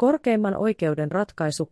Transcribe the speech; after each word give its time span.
Korkeimman 0.00 0.56
oikeuden 0.56 1.10
ratkaisu 1.10 1.68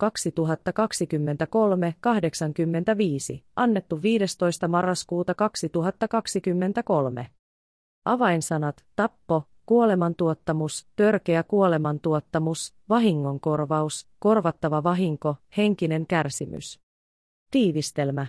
2023-85, 3.39 3.43
annettu 3.57 4.03
15. 4.03 4.69
marraskuuta 4.69 5.35
2023. 5.35 7.27
Avainsanat, 8.05 8.85
tappo, 8.97 9.43
kuolemantuottamus, 9.67 10.87
törkeä 10.97 11.43
kuolemantuottamus, 11.43 12.75
vahingonkorvaus, 12.89 14.09
korvattava 14.19 14.83
vahinko, 14.83 15.37
henkinen 15.57 16.07
kärsimys. 16.07 16.81
Tiivistelmä. 17.51 18.27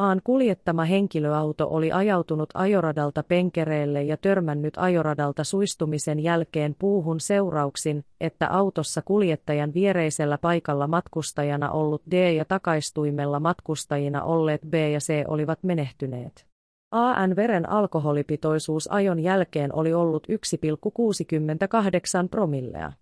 Aan 0.00 0.20
kuljettama 0.24 0.84
henkilöauto 0.84 1.68
oli 1.70 1.92
ajautunut 1.92 2.48
ajoradalta 2.54 3.22
penkereelle 3.22 4.02
ja 4.02 4.16
törmännyt 4.16 4.74
ajoradalta 4.76 5.44
suistumisen 5.44 6.20
jälkeen 6.20 6.76
puuhun 6.78 7.20
seurauksin, 7.20 8.04
että 8.20 8.48
autossa 8.48 9.02
kuljettajan 9.02 9.74
viereisellä 9.74 10.38
paikalla 10.38 10.86
matkustajana 10.86 11.70
ollut 11.70 12.02
D 12.10 12.32
ja 12.32 12.44
takaistuimella 12.44 13.40
matkustajina 13.40 14.22
olleet 14.22 14.60
B 14.70 14.74
ja 14.74 14.98
C 14.98 15.24
olivat 15.28 15.58
menehtyneet. 15.62 16.46
AN 16.90 17.36
veren 17.36 17.68
alkoholipitoisuus 17.68 18.88
ajon 18.92 19.20
jälkeen 19.20 19.74
oli 19.74 19.94
ollut 19.94 20.26
1,68 20.30 22.28
promillea. 22.30 22.92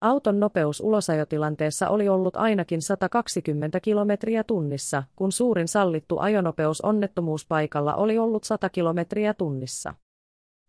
Auton 0.00 0.40
nopeus 0.40 0.80
ulosajotilanteessa 0.80 1.88
oli 1.88 2.08
ollut 2.08 2.36
ainakin 2.36 2.82
120 2.82 3.80
kilometriä 3.80 4.44
tunnissa, 4.44 5.02
kun 5.16 5.32
suurin 5.32 5.68
sallittu 5.68 6.18
ajonopeus 6.18 6.80
onnettomuuspaikalla 6.80 7.94
oli 7.94 8.18
ollut 8.18 8.44
100 8.44 8.68
kilometriä 8.68 9.34
tunnissa. 9.34 9.94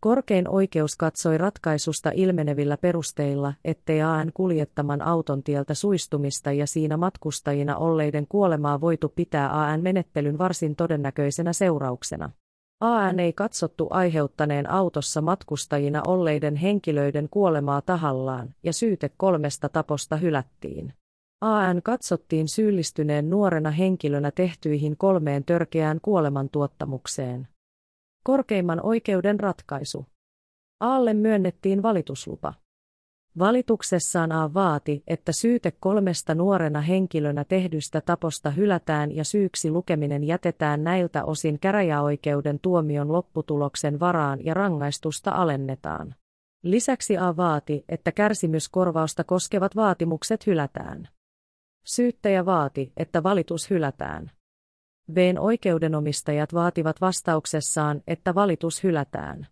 Korkein 0.02 0.50
oikeus 0.50 0.96
katsoi 0.96 1.38
ratkaisusta 1.38 2.12
ilmenevillä 2.16 2.78
perusteilla, 2.78 3.54
ettei 3.66 4.02
AN 4.02 4.32
kuljettaman 4.34 5.02
auton 5.02 5.44
tieltä 5.44 5.74
suistumista 5.74 6.52
ja 6.52 6.68
siinä 6.68 6.98
matkustajina 6.98 7.78
olleiden 7.78 8.28
kuolemaa 8.30 8.82
voitu 8.82 9.10
pitää 9.10 9.62
AN-menettelyn 9.62 10.38
varsin 10.38 10.76
todennäköisenä 10.76 11.54
seurauksena. 11.54 12.30
AN 12.82 13.20
ei 13.20 13.34
katsottu 13.34 13.88
aiheuttaneen 13.90 14.70
autossa 14.70 15.22
matkustajina 15.22 16.02
olleiden 16.08 16.56
henkilöiden 16.56 17.30
kuolemaa 17.30 17.82
tahallaan, 17.82 18.56
ja 18.64 18.74
syyte 18.74 19.10
kolmesta 19.18 19.70
taposta 19.70 20.16
hylättiin. 20.16 20.94
AN 21.42 21.82
katsottiin 21.84 22.48
syyllistyneen 22.48 23.30
nuorena 23.30 23.72
henkilönä 23.72 24.32
tehtyihin 24.32 24.98
kolmeen 24.98 25.44
törkeään 25.44 26.00
kuolemantuottamukseen. 26.02 27.48
Korkeimman 28.24 28.86
oikeuden 28.86 29.40
ratkaisu. 29.40 30.06
Aalle 30.80 31.14
myönnettiin 31.14 31.84
valituslupa. 31.84 32.54
Valituksessaan 33.40 34.32
A 34.32 34.54
vaati, 34.54 35.04
että 35.08 35.32
syyte 35.32 35.72
kolmesta 35.72 36.36
nuorena 36.36 36.82
henkilönä 36.82 37.44
tehdystä 37.44 38.02
taposta 38.02 38.50
hylätään 38.50 39.16
ja 39.16 39.24
syyksi 39.24 39.72
lukeminen 39.72 40.24
jätetään 40.24 40.84
näiltä 40.84 41.24
osin 41.24 41.60
käräjäoikeuden 41.60 42.60
tuomion 42.60 43.12
lopputuloksen 43.12 44.00
varaan 44.00 44.46
ja 44.46 44.54
rangaistusta 44.54 45.32
alennetaan. 45.32 46.16
Lisäksi 46.64 47.18
A 47.18 47.38
vaati, 47.38 47.86
että 47.90 48.12
kärsimyskorvausta 48.12 49.24
koskevat 49.24 49.76
vaatimukset 49.76 50.48
hylätään. 50.48 51.08
Syyttäjä 51.86 52.46
vaati, 52.46 52.94
että 52.98 53.24
valitus 53.24 53.70
hylätään. 53.70 54.32
Bn 55.12 55.40
oikeudenomistajat 55.40 56.54
vaativat 56.54 57.02
vastauksessaan, 57.02 58.02
että 58.08 58.36
valitus 58.36 58.84
hylätään. 58.84 59.48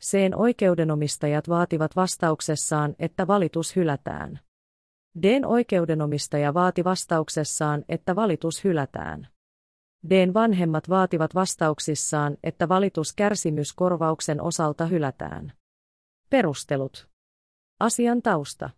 Sen 0.00 0.36
oikeudenomistajat 0.36 1.48
vaativat 1.48 1.96
vastauksessaan, 1.96 2.94
että 2.98 3.26
valitus 3.26 3.76
hylätään. 3.76 4.40
Den 5.22 5.44
oikeudenomistaja 5.46 6.54
vaati 6.54 6.84
vastauksessaan, 6.84 7.84
että 7.88 8.16
valitus 8.16 8.64
hylätään. 8.64 9.28
Den 10.10 10.34
vanhemmat 10.34 10.88
vaativat 10.88 11.34
vastauksissaan, 11.34 12.36
että 12.42 12.68
valitus 12.68 13.12
kärsimyskorvauksen 13.12 14.42
osalta 14.42 14.86
hylätään. 14.86 15.52
Perustelut. 16.30 17.08
Asian 17.80 18.22
tausta. 18.22 18.70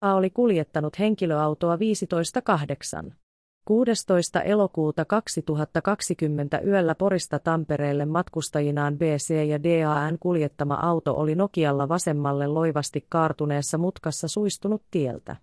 A 0.00 0.14
oli 0.14 0.30
kuljettanut 0.30 0.98
henkilöautoa 0.98 1.76
15.8. 1.76 3.21
16. 3.64 4.40
elokuuta 4.40 5.04
2020 5.04 6.60
yöllä 6.66 6.94
Porista 6.94 7.38
Tampereelle 7.38 8.04
matkustajinaan 8.04 8.98
BC 8.98 9.46
ja 9.48 9.62
DAN 9.62 10.18
kuljettama 10.20 10.74
auto 10.74 11.14
oli 11.14 11.34
Nokialla 11.34 11.88
vasemmalle 11.88 12.46
loivasti 12.46 13.06
kaartuneessa 13.08 13.78
mutkassa 13.78 14.28
suistunut 14.28 14.82
tieltä. 14.90 15.36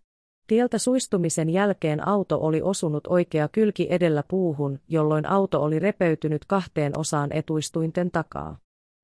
Tieltä 0.47 0.78
suistumisen 0.78 1.50
jälkeen 1.50 2.07
auto 2.07 2.40
oli 2.41 2.62
osunut 2.62 3.07
oikea 3.07 3.47
kylki 3.47 3.88
edellä 3.90 4.24
puuhun, 4.28 4.80
jolloin 4.88 5.25
auto 5.25 5.63
oli 5.63 5.80
repeytynyt 5.80 6.46
kahteen 6.46 6.97
osaan 6.97 7.30
etuistuinten 7.34 8.12
takaa. 8.12 8.57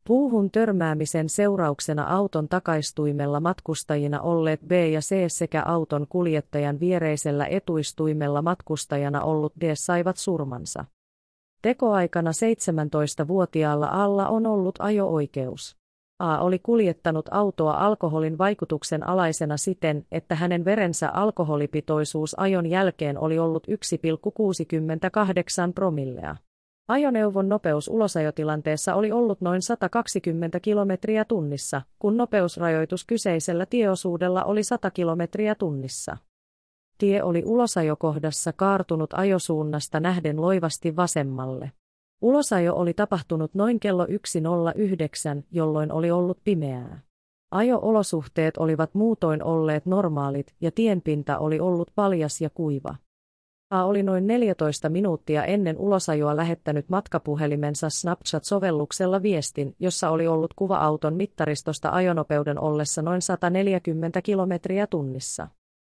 Puuhun 0.07 0.51
törmäämisen 0.51 1.29
seurauksena 1.29 2.03
auton 2.03 2.49
takaistuimella 2.49 3.39
matkustajina 3.39 4.21
olleet 4.21 4.59
B 4.67 4.71
ja 4.71 4.99
C 4.99 5.16
sekä 5.27 5.63
auton 5.63 6.05
kuljettajan 6.09 6.79
viereisellä 6.79 7.45
etuistuimella 7.45 8.41
matkustajana 8.41 9.21
ollut 9.21 9.53
D 9.61 9.71
saivat 9.73 10.17
surmansa. 10.17 10.85
Tekoaikana 11.61 12.31
17-vuotiaalla 12.31 13.88
alla 13.88 14.27
on 14.27 14.45
ollut 14.45 14.75
ajo-oikeus. 14.79 15.77
A 16.19 16.37
oli 16.37 16.59
kuljettanut 16.59 17.25
autoa 17.31 17.73
alkoholin 17.73 18.37
vaikutuksen 18.37 19.07
alaisena 19.07 19.57
siten, 19.57 20.05
että 20.11 20.35
hänen 20.35 20.66
verensä 20.66 21.09
alkoholipitoisuus 21.09 22.39
ajon 22.39 22.66
jälkeen 22.66 23.17
oli 23.19 23.39
ollut 23.39 23.67
1,68 23.67 23.73
promillea. 25.75 26.35
Ajoneuvon 26.88 27.50
nopeus 27.50 27.88
ulosajotilanteessa 27.88 28.96
oli 28.96 29.12
ollut 29.12 29.41
noin 29.41 29.62
120 29.62 30.59
kilometriä 30.59 31.25
tunnissa, 31.25 31.81
kun 32.00 32.18
nopeusrajoitus 32.18 33.06
kyseisellä 33.06 33.66
tieosuudella 33.66 34.44
oli 34.44 34.63
100 34.63 34.91
kilometriä 34.91 35.56
tunnissa. 35.56 36.18
Tie 36.97 37.23
oli 37.23 37.44
ulosajokohdassa 37.46 38.53
kaartunut 38.53 39.09
ajosuunnasta 39.13 40.00
nähden 40.00 40.41
loivasti 40.41 40.96
vasemmalle. 40.96 41.72
Ulosajo 42.22 42.75
oli 42.75 42.94
tapahtunut 42.94 43.53
noin 43.53 43.79
kello 43.79 44.06
1.09, 44.06 45.44
jolloin 45.52 45.91
oli 45.91 46.12
ollut 46.12 46.40
pimeää. 46.44 47.02
Ajo-olosuhteet 47.52 48.57
olivat 48.57 48.94
muutoin 48.94 49.44
olleet 49.44 49.85
normaalit 49.85 50.56
ja 50.62 50.72
tienpinta 50.72 51.38
oli 51.38 51.59
ollut 51.59 51.91
paljas 51.96 52.41
ja 52.41 52.50
kuiva. 52.50 52.96
A 53.70 53.86
oli 53.86 54.03
noin 54.03 54.28
14 54.28 54.90
minuuttia 54.90 55.44
ennen 55.44 55.78
ulosajoa 55.78 56.36
lähettänyt 56.36 56.90
matkapuhelimensa 56.90 57.88
Snapchat-sovelluksella 57.90 59.22
viestin, 59.22 59.76
jossa 59.80 60.09
oli 60.09 60.28
ollut 60.28 60.53
kuva 60.56 60.78
auton 60.78 61.16
mittaristosta 61.16 61.90
ajonopeuden 61.90 62.59
ollessa 62.59 63.02
noin 63.02 63.22
140 63.22 64.22
kilometriä 64.22 64.88
tunnissa. 64.88 65.48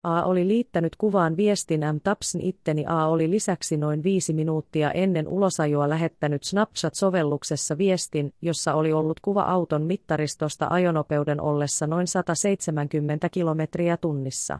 A 0.03 0.23
oli 0.23 0.49
liittänyt 0.49 0.97
kuvaan 0.97 1.37
viestin 1.37 1.81
M. 1.81 2.01
Tapsn 2.03 2.41
itteni 2.41 2.85
A 2.89 3.07
oli 3.07 3.31
lisäksi 3.31 3.77
noin 3.77 4.03
viisi 4.03 4.33
minuuttia 4.33 4.91
ennen 4.91 5.29
ulosajoa 5.29 5.89
lähettänyt 5.89 6.43
Snapchat-sovelluksessa 6.43 7.79
viestin, 7.79 8.35
jossa 8.43 8.75
oli 8.75 8.93
ollut 8.93 9.21
kuva 9.21 9.43
auton 9.43 9.83
mittaristosta 9.83 10.67
ajonopeuden 10.71 11.41
ollessa 11.41 11.87
noin 11.87 12.07
170 12.07 13.29
kilometriä 13.29 13.97
tunnissa. 13.97 14.59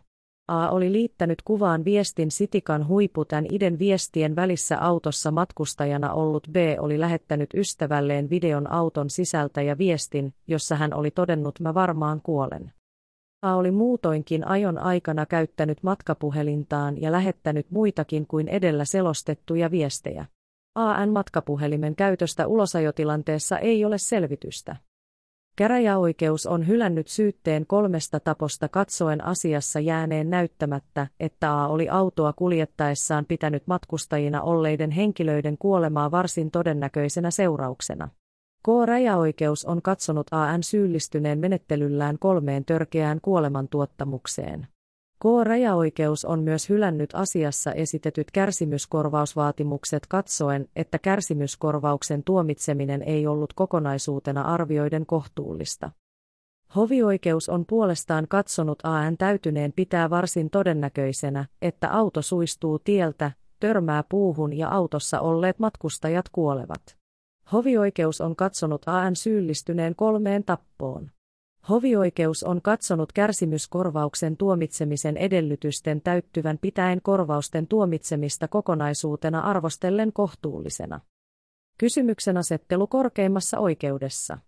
A 0.51 0.69
oli 0.71 0.93
liittänyt 0.93 1.43
kuvaan 1.43 1.85
viestin 1.85 2.31
Sitikan 2.31 2.89
huipu 2.89 3.25
tämän 3.25 3.47
iden 3.51 3.79
viestien 3.79 4.37
välissä 4.37 4.79
autossa 4.79 5.31
matkustajana 5.31 6.13
ollut 6.13 6.49
B 6.53 6.57
oli 6.79 7.01
lähettänyt 7.01 7.55
ystävälleen 7.55 8.31
videon 8.31 8.73
auton 8.73 9.11
sisältä 9.11 9.63
ja 9.63 9.79
viestin, 9.79 10.35
jossa 10.47 10.77
hän 10.77 10.95
oli 10.95 11.11
todennut 11.11 11.61
mä 11.61 11.75
varmaan 11.75 12.21
kuolen. 12.23 12.73
A 13.43 13.55
oli 13.55 13.71
muutoinkin 13.71 14.47
ajon 14.47 14.79
aikana 14.79 15.27
käyttänyt 15.27 15.83
matkapuhelintaan 15.83 17.03
ja 17.03 17.13
lähettänyt 17.13 17.71
muitakin 17.71 18.27
kuin 18.27 18.49
edellä 18.49 18.85
selostettuja 18.85 19.71
viestejä. 19.71 20.27
AN 20.75 21.11
matkapuhelimen 21.11 21.97
käytöstä 21.97 22.47
ulosajotilanteessa 22.47 23.59
ei 23.59 23.85
ole 23.85 23.99
selvitystä. 23.99 24.77
Käräjäoikeus 25.57 26.47
on 26.47 26.69
hylännyt 26.69 27.09
syytteen 27.09 27.67
kolmesta 27.67 28.21
taposta 28.21 28.69
katsoen 28.69 29.25
asiassa 29.25 29.81
jääneen 29.81 30.31
näyttämättä, 30.31 31.07
että 31.21 31.53
A 31.61 31.69
oli 31.69 31.89
autoa 31.89 32.33
kuljettaessaan 32.33 33.25
pitänyt 33.27 33.67
matkustajina 33.67 34.43
olleiden 34.43 34.91
henkilöiden 34.91 35.59
kuolemaa 35.59 36.11
varsin 36.11 36.51
todennäköisenä 36.51 37.31
seurauksena. 37.31 38.09
K-rajaoikeus 38.67 39.65
on 39.65 39.83
katsonut 39.83 40.27
AN 40.31 40.63
syyllistyneen 40.63 41.39
menettelyllään 41.39 42.19
kolmeen 42.19 42.65
törkeään 42.65 43.21
kuolemantuottamukseen. 43.23 44.67
K-rajaoikeus 45.23 46.25
on 46.25 46.43
myös 46.43 46.69
hylännyt 46.69 47.11
asiassa 47.15 47.73
esitetyt 47.73 48.31
kärsimyskorvausvaatimukset 48.31 50.07
katsoen, 50.07 50.69
että 50.77 50.99
kärsimyskorvauksen 50.99 52.25
tuomitseminen 52.25 53.03
ei 53.03 53.27
ollut 53.27 53.53
kokonaisuutena 53.53 54.43
arvioiden 54.43 55.07
kohtuullista. 55.07 55.91
Hovioikeus 56.77 57.49
on 57.49 57.65
puolestaan 57.67 58.29
katsonut 58.29 58.79
AN 58.83 59.17
täytyneen 59.17 59.73
pitää 59.73 60.11
varsin 60.11 60.51
todennäköisenä, 60.51 61.45
että 61.63 61.91
auto 61.91 62.23
suistuu 62.23 62.79
tieltä, 62.79 63.33
törmää 63.61 64.05
puuhun 64.09 64.53
ja 64.53 64.69
autossa 64.69 65.21
olleet 65.21 65.59
matkustajat 65.59 66.29
kuolevat. 66.29 66.97
Hovioikeus 67.53 68.21
on 68.21 68.37
katsonut 68.37 68.83
AN 68.87 69.17
syyllistyneen 69.17 69.97
kolmeen 69.97 70.45
tappoon. 70.45 71.11
Hovioikeus 71.69 72.43
on 72.43 72.63
katsonut 72.63 73.13
kärsimyskorvauksen 73.13 74.37
tuomitsemisen 74.37 75.17
edellytysten 75.17 76.01
täyttyvän 76.01 76.59
pitäen 76.59 77.03
korvausten 77.03 77.67
tuomitsemista 77.67 78.49
kokonaisuutena 78.49 79.41
arvostellen 79.41 80.13
kohtuullisena. 80.13 81.01
Kysymyksen 81.79 82.37
asettelu 82.37 82.87
korkeimmassa 82.87 83.59
oikeudessa. 83.59 84.39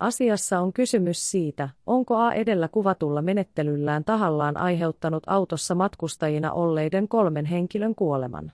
Asiassa 0.00 0.60
on 0.60 0.72
kysymys 0.72 1.30
siitä, 1.30 1.68
onko 1.86 2.16
A 2.16 2.32
edellä 2.32 2.68
kuvatulla 2.68 3.22
menettelyllään 3.22 4.04
tahallaan 4.04 4.56
aiheuttanut 4.56 5.22
autossa 5.26 5.74
matkustajina 5.74 6.52
olleiden 6.52 7.08
kolmen 7.08 7.44
henkilön 7.44 7.94
kuoleman. 7.94 8.52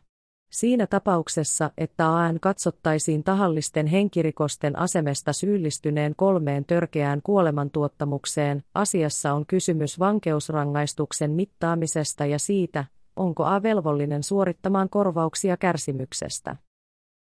Siinä 0.50 0.86
tapauksessa, 0.86 1.70
että 1.78 2.16
AN 2.16 2.40
katsottaisiin 2.40 3.24
tahallisten 3.24 3.86
henkirikosten 3.86 4.78
asemesta 4.78 5.32
syyllistyneen 5.32 6.14
kolmeen 6.16 6.64
törkeään 6.64 7.20
kuolemantuottamukseen, 7.22 8.64
asiassa 8.74 9.32
on 9.32 9.46
kysymys 9.46 9.98
vankeusrangaistuksen 9.98 11.30
mittaamisesta 11.30 12.26
ja 12.26 12.38
siitä, 12.38 12.84
onko 13.16 13.44
A 13.44 13.62
velvollinen 13.62 14.22
suorittamaan 14.22 14.88
korvauksia 14.88 15.56
kärsimyksestä. 15.56 16.56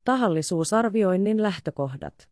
Tahallisuusarvioinnin 0.06 1.44
lähtökohdat. 1.44 2.30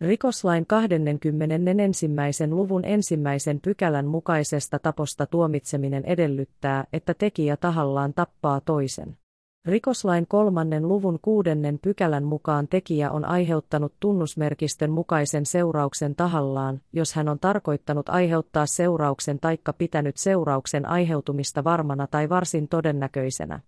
Rikoslain 0.00 0.66
21. 0.66 2.08
luvun 2.50 2.84
ensimmäisen 2.84 3.60
pykälän 3.60 4.06
mukaisesta 4.06 4.78
taposta 4.78 5.26
tuomitseminen 5.26 6.04
edellyttää, 6.04 6.84
että 6.92 7.14
tekijä 7.14 7.56
tahallaan 7.56 8.14
tappaa 8.14 8.60
toisen. 8.60 9.19
Rikoslain 9.66 10.26
kolmannen 10.26 10.88
luvun 10.88 11.18
kuudennen 11.22 11.78
pykälän 11.78 12.24
mukaan 12.24 12.68
tekijä 12.68 13.10
on 13.10 13.24
aiheuttanut 13.24 13.92
tunnusmerkistön 14.00 14.90
mukaisen 14.90 15.46
seurauksen 15.46 16.14
tahallaan, 16.14 16.80
jos 16.92 17.14
hän 17.14 17.28
on 17.28 17.38
tarkoittanut 17.38 18.08
aiheuttaa 18.08 18.66
seurauksen 18.66 19.38
taikka 19.40 19.72
pitänyt 19.72 20.16
seurauksen 20.16 20.88
aiheutumista 20.88 21.64
varmana 21.64 22.06
tai 22.06 22.28
varsin 22.28 22.68
todennäköisenä. 22.68 23.60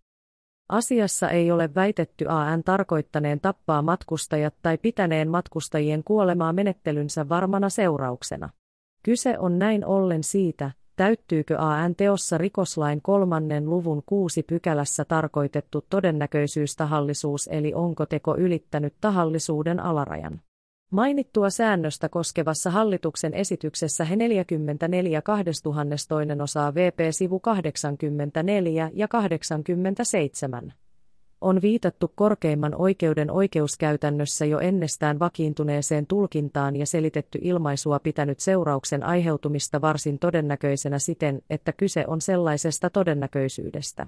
Asiassa 0.69 1.31
ei 1.31 1.50
ole 1.50 1.75
väitetty 1.75 2.27
AN 2.29 2.65
tarkoittaneen 2.65 3.41
tappaa 3.41 3.83
matkustajat 3.83 4.55
tai 4.62 4.79
pitäneen 4.79 5.29
matkustajien 5.29 6.05
kuolemaa 6.05 6.53
menettelynsä 6.53 7.29
varmana 7.29 7.69
seurauksena. 7.69 8.49
Kyse 9.03 9.38
on 9.38 9.59
näin 9.59 9.87
ollen 9.87 10.25
siitä, 10.25 10.71
täyttyykö 11.02 11.58
AN-teossa 11.58 12.38
rikoslain 12.38 13.02
kolmannen 13.02 13.70
luvun 13.70 14.02
kuusi 14.06 14.43
pykälässä 14.43 15.04
tarkoitettu 15.04 15.84
todennäköisyystahallisuus 15.90 17.49
eli 17.52 17.75
onko 17.75 18.06
teko 18.06 18.37
ylittänyt 18.37 18.94
tahallisuuden 19.00 19.81
alarajan. 19.81 20.40
Mainittua 20.90 21.50
säännöstä 21.50 22.08
koskevassa 22.08 22.70
hallituksen 22.70 23.34
esityksessä 23.34 24.04
he 24.04 24.16
44 24.16 25.22
2002 25.22 26.08
osaa 26.43 26.75
VP 26.75 26.99
sivu 27.10 27.40
84 27.40 28.90
ja 28.94 29.08
87 29.08 30.72
on 31.43 31.62
viitattu 31.62 32.12
korkeimman 32.15 32.75
oikeuden 32.75 33.31
oikeuskäytännössä 33.31 34.44
jo 34.44 34.59
ennestään 34.59 35.19
vakiintuneeseen 35.19 36.06
tulkintaan 36.06 36.77
ja 36.77 36.87
selitetty 36.87 37.39
ilmaisua 37.43 37.99
pitänyt 37.99 38.41
seurauksen 38.41 39.03
aiheutumista 39.03 39.81
varsin 39.81 40.19
todennäköisenä 40.19 40.99
siten, 40.99 41.43
että 41.50 41.73
kyse 41.73 42.05
on 42.06 42.21
sellaisesta 42.21 42.91
todennäköisyydestä 42.91 44.06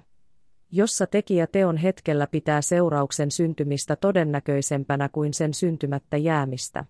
jossa 0.71 1.07
tekijä 1.07 1.47
teon 1.47 1.77
hetkellä 1.77 2.27
pitää 2.27 2.61
seurauksen 2.61 3.31
syntymistä 3.31 3.95
todennäköisempänä 3.95 5.09
kuin 5.09 5.33
sen 5.33 5.53
syntymättä 5.53 6.17
jäämistä. 6.17 6.85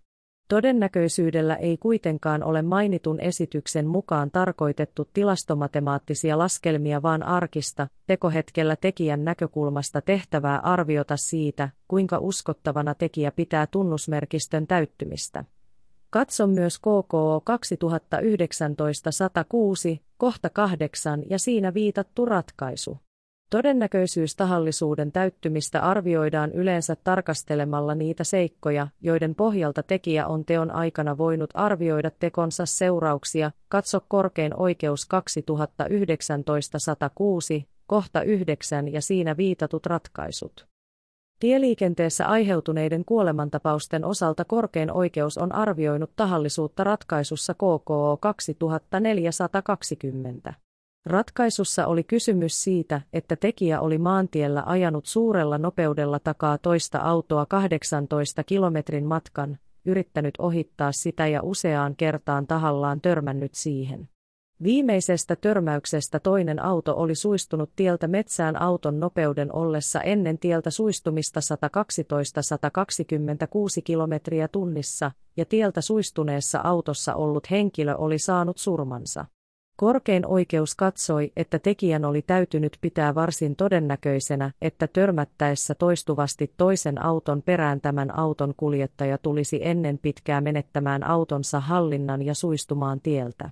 Todennäköisyydellä 0.47 1.55
ei 1.55 1.77
kuitenkaan 1.77 2.43
ole 2.43 2.61
mainitun 2.61 3.19
esityksen 3.19 3.87
mukaan 3.87 4.31
tarkoitettu 4.31 5.09
tilastomatemaattisia 5.13 6.37
laskelmia 6.37 7.01
vaan 7.01 7.23
arkista, 7.23 7.87
tekohetkellä 8.07 8.75
tekijän 8.75 9.25
näkökulmasta 9.25 10.01
tehtävää 10.01 10.59
arviota 10.59 11.17
siitä, 11.17 11.69
kuinka 11.87 12.17
uskottavana 12.17 12.95
tekijä 12.95 13.31
pitää 13.31 13.67
tunnusmerkistön 13.67 14.67
täyttymistä. 14.67 15.45
Katso 16.09 16.47
myös 16.47 16.79
KKO 16.79 17.43
2019-106, 19.95 19.99
kohta 20.17 20.49
8 20.49 21.23
ja 21.29 21.39
siinä 21.39 21.73
viitattu 21.73 22.25
ratkaisu. 22.25 22.97
Todennäköisyys 23.49 24.35
tahallisuuden 24.35 25.11
täyttymistä 25.11 25.81
arvioidaan 25.81 26.51
yleensä 26.51 26.95
tarkastelemalla 27.03 27.95
niitä 27.95 28.23
seikkoja, 28.23 28.87
joiden 29.01 29.35
pohjalta 29.35 29.83
tekijä 29.83 30.27
on 30.27 30.45
teon 30.45 30.71
aikana 30.71 31.17
voinut 31.17 31.49
arvioida 31.53 32.11
tekonsa 32.19 32.65
seurauksia. 32.65 33.51
Katso 33.67 33.99
korkein 34.07 34.59
oikeus 34.59 35.07
2019-106, 35.13 35.17
kohta 37.87 38.21
9 38.21 38.93
ja 38.93 39.01
siinä 39.01 39.37
viitatut 39.37 39.85
ratkaisut. 39.85 40.67
Tieliikenteessä 41.39 42.27
aiheutuneiden 42.27 43.05
kuolemantapausten 43.05 44.05
osalta 44.05 44.45
korkein 44.45 44.91
oikeus 44.91 45.37
on 45.37 45.55
arvioinut 45.55 46.11
tahallisuutta 46.15 46.83
ratkaisussa 46.83 47.53
KKO 47.53 48.17
2420. 48.21 50.53
Ratkaisussa 51.05 51.87
oli 51.87 52.03
kysymys 52.03 52.63
siitä, 52.63 53.01
että 53.13 53.35
tekijä 53.35 53.81
oli 53.81 53.97
maantiellä 53.97 54.63
ajanut 54.65 55.05
suurella 55.05 55.57
nopeudella 55.57 56.19
takaa 56.19 56.57
toista 56.57 56.99
autoa 56.99 57.45
18 57.45 58.43
kilometrin 58.43 59.05
matkan, 59.05 59.57
yrittänyt 59.85 60.33
ohittaa 60.39 60.91
sitä 60.91 61.27
ja 61.27 61.43
useaan 61.43 61.95
kertaan 61.95 62.47
tahallaan 62.47 63.01
törmännyt 63.01 63.53
siihen. 63.53 64.09
Viimeisestä 64.63 65.35
törmäyksestä 65.35 66.19
toinen 66.19 66.63
auto 66.63 66.93
oli 66.97 67.15
suistunut 67.15 67.69
tieltä 67.75 68.07
metsään 68.07 68.61
auton 68.61 68.99
nopeuden 68.99 69.55
ollessa 69.55 70.01
ennen 70.01 70.37
tieltä 70.37 70.71
suistumista 70.71 71.39
112-126 71.39 71.43
kilometriä 73.83 74.47
tunnissa, 74.47 75.11
ja 75.37 75.45
tieltä 75.45 75.81
suistuneessa 75.81 76.61
autossa 76.63 77.15
ollut 77.15 77.51
henkilö 77.51 77.95
oli 77.95 78.19
saanut 78.19 78.57
surmansa. 78.57 79.25
Korkein 79.77 80.25
oikeus 80.25 80.75
katsoi, 80.75 81.31
että 81.35 81.59
tekijän 81.59 82.05
oli 82.05 82.21
täytynyt 82.21 82.77
pitää 82.81 83.15
varsin 83.15 83.55
todennäköisenä, 83.55 84.51
että 84.61 84.87
törmättäessä 84.87 85.75
toistuvasti 85.75 86.53
toisen 86.57 87.05
auton 87.05 87.41
perään 87.41 87.81
tämän 87.81 88.17
auton 88.17 88.53
kuljettaja 88.57 89.17
tulisi 89.17 89.59
ennen 89.61 89.97
pitkää 89.97 90.41
menettämään 90.41 91.03
autonsa 91.03 91.59
hallinnan 91.59 92.21
ja 92.21 92.33
suistumaan 92.33 93.01
tieltä. 93.01 93.49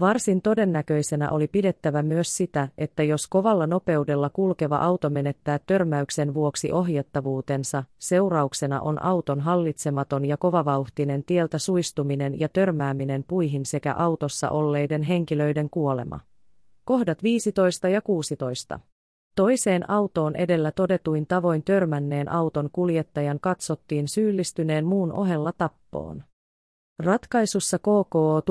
Varsin 0.00 0.42
todennäköisenä 0.42 1.30
oli 1.30 1.48
pidettävä 1.48 2.02
myös 2.02 2.36
sitä, 2.36 2.68
että 2.78 3.02
jos 3.02 3.26
kovalla 3.26 3.66
nopeudella 3.66 4.30
kulkeva 4.30 4.76
auto 4.76 5.10
menettää 5.10 5.60
törmäyksen 5.66 6.34
vuoksi 6.34 6.72
ohjattavuutensa, 6.72 7.84
seurauksena 7.98 8.80
on 8.80 9.02
auton 9.02 9.40
hallitsematon 9.40 10.24
ja 10.24 10.36
kovavauhtinen 10.36 11.24
tieltä 11.24 11.58
suistuminen 11.58 12.40
ja 12.40 12.48
törmääminen 12.48 13.24
puihin 13.28 13.66
sekä 13.66 13.94
autossa 13.94 14.50
olleiden 14.50 15.02
henkilöiden 15.02 15.70
kuolema. 15.70 16.20
Kohdat 16.84 17.22
15 17.22 17.88
ja 17.88 18.02
16. 18.02 18.80
Toiseen 19.36 19.90
autoon 19.90 20.36
edellä 20.36 20.72
todetuin 20.72 21.26
tavoin 21.26 21.62
törmänneen 21.64 22.32
auton 22.32 22.68
kuljettajan 22.72 23.40
katsottiin 23.40 24.08
syyllistyneen 24.08 24.86
muun 24.86 25.12
ohella 25.12 25.52
tappoon. 25.58 26.24
Ratkaisussa 26.98 27.78
KKO 27.78 28.40
1993-26 28.40 28.44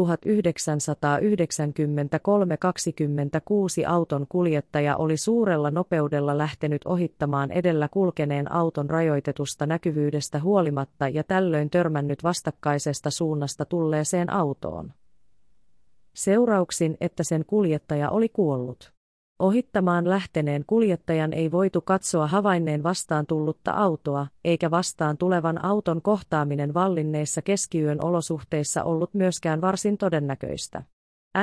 auton 3.88 4.26
kuljettaja 4.30 4.98
oli 4.98 5.18
suurella 5.18 5.72
nopeudella 5.72 6.38
lähtenyt 6.38 6.82
ohittamaan 6.86 7.52
edellä 7.52 7.88
kulkeneen 7.88 8.52
auton 8.52 8.90
rajoitetusta 8.90 9.66
näkyvyydestä 9.66 10.40
huolimatta 10.40 11.08
ja 11.08 11.24
tällöin 11.24 11.70
törmännyt 11.70 12.24
vastakkaisesta 12.24 13.12
suunnasta 13.12 13.66
tulleeseen 13.66 14.34
autoon. 14.34 14.94
Seurauksin, 16.14 16.98
että 17.02 17.24
sen 17.24 17.46
kuljettaja 17.46 18.10
oli 18.10 18.30
kuollut. 18.30 18.95
Ohittamaan 19.40 20.10
lähteneen 20.10 20.64
kuljettajan 20.68 21.34
ei 21.34 21.52
voitu 21.52 21.82
katsoa 21.82 22.28
havainneen 22.28 22.84
vastaan 22.84 23.26
tullutta 23.26 23.72
autoa, 23.72 24.28
eikä 24.46 24.72
vastaan 24.72 25.18
tulevan 25.18 25.66
auton 25.66 26.02
kohtaaminen 26.02 26.74
vallinneissa 26.74 27.42
keskiyön 27.42 28.04
olosuhteissa 28.04 28.84
ollut 28.84 29.14
myöskään 29.14 29.62
varsin 29.62 29.98
todennäköistä. 29.98 30.84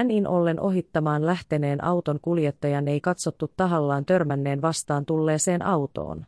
Nin 0.04 0.26
ollen 0.26 0.61
ohittamaan 0.61 1.26
lähteneen 1.26 1.84
auton 1.84 2.18
kuljettajan 2.22 2.88
ei 2.88 3.00
katsottu 3.00 3.50
tahallaan 3.56 4.04
törmänneen 4.04 4.62
vastaan 4.62 5.06
tulleeseen 5.06 5.62
autoon. 5.62 6.26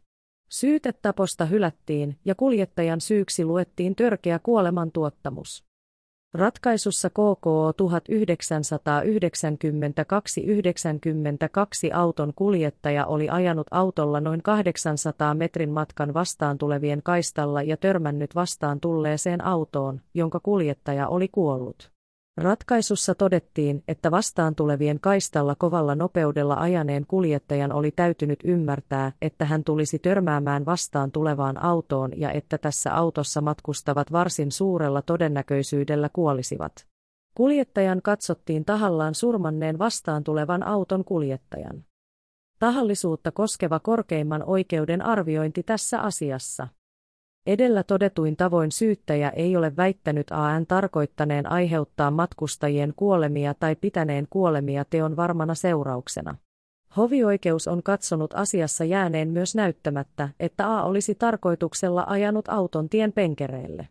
Syytetaposta 0.49 1.45
hylättiin 1.45 2.19
ja 2.25 2.35
kuljettajan 2.35 3.01
syyksi 3.01 3.45
luettiin 3.45 3.97
törkeä 3.97 4.39
kuolemantuottamus. 4.39 5.65
Ratkaisussa 6.35 7.11
KKO 7.11 7.73
1992-92 7.73 7.75
auton 11.95 12.33
kuljettaja 12.37 13.07
oli 13.07 13.29
ajanut 13.29 13.67
autolla 13.71 14.21
noin 14.21 14.43
800 14.43 15.35
metrin 15.35 15.71
matkan 15.71 16.15
vastaan 16.15 16.59
tulevien 16.59 17.03
kaistalla 17.03 17.63
ja 17.63 17.77
törmännyt 17.77 18.35
vastaan 18.35 18.81
tulleeseen 18.81 19.45
autoon, 19.45 20.01
jonka 20.15 20.41
kuljettaja 20.41 21.09
oli 21.09 21.29
kuollut. 21.29 21.94
Ratkaisussa 22.37 23.15
todettiin, 23.15 23.85
että 23.89 24.11
vastaan 24.11 24.55
tulevien 24.55 25.01
kaistalla 25.01 25.55
kovalla 25.55 25.95
nopeudella 25.95 26.55
ajaneen 26.55 27.07
kuljettajan 27.07 27.73
oli 27.73 27.91
täytynyt 27.91 28.39
ymmärtää, 28.45 29.13
että 29.23 29.45
hän 29.45 29.65
tulisi 29.65 29.99
törmäämään 29.99 30.67
vastaan 30.67 31.13
tulevaan 31.13 31.63
autoon 31.63 32.11
ja 32.17 32.31
että 32.31 32.59
tässä 32.59 32.95
autossa 32.95 33.41
matkustavat 33.41 34.13
varsin 34.13 34.53
suurella 34.53 35.03
todennäköisyydellä 35.03 36.09
kuolisivat. 36.13 36.87
Kuljettajan 37.35 38.03
katsottiin 38.03 38.65
tahallaan 38.65 39.15
surmanneen 39.15 39.79
vastaan 39.79 40.25
tulevan 40.25 40.63
auton 40.63 41.05
kuljettajan. 41.05 41.85
Tahallisuutta 42.59 43.33
koskeva 43.33 43.81
korkeimman 43.81 44.43
oikeuden 44.47 45.03
arviointi 45.03 45.63
tässä 45.63 46.01
asiassa. 46.01 46.69
Edellä 47.47 47.83
todetuin 47.83 48.37
tavoin 48.37 48.73
syyttäjä 48.73 49.31
ei 49.31 49.57
ole 49.57 49.77
väittänyt 49.77 50.27
AN 50.31 50.67
tarkoittaneen 50.67 51.53
aiheuttaa 51.53 52.11
matkustajien 52.11 52.93
kuolemia 52.97 53.55
tai 53.55 53.77
pitäneen 53.77 54.27
kuolemia 54.31 54.85
teon 54.85 55.17
varmana 55.17 55.55
seurauksena. 55.55 56.37
Hovioikeus 56.97 57.69
on 57.69 57.83
katsonut 57.83 58.35
asiassa 58.35 58.85
jääneen 58.85 59.29
myös 59.29 59.55
näyttämättä, 59.55 60.29
että 60.41 60.77
A 60.77 60.83
olisi 60.83 61.15
tarkoituksella 61.15 62.05
ajanut 62.09 62.49
auton 62.49 62.89
tien 62.89 63.13
penkereille. 63.13 63.89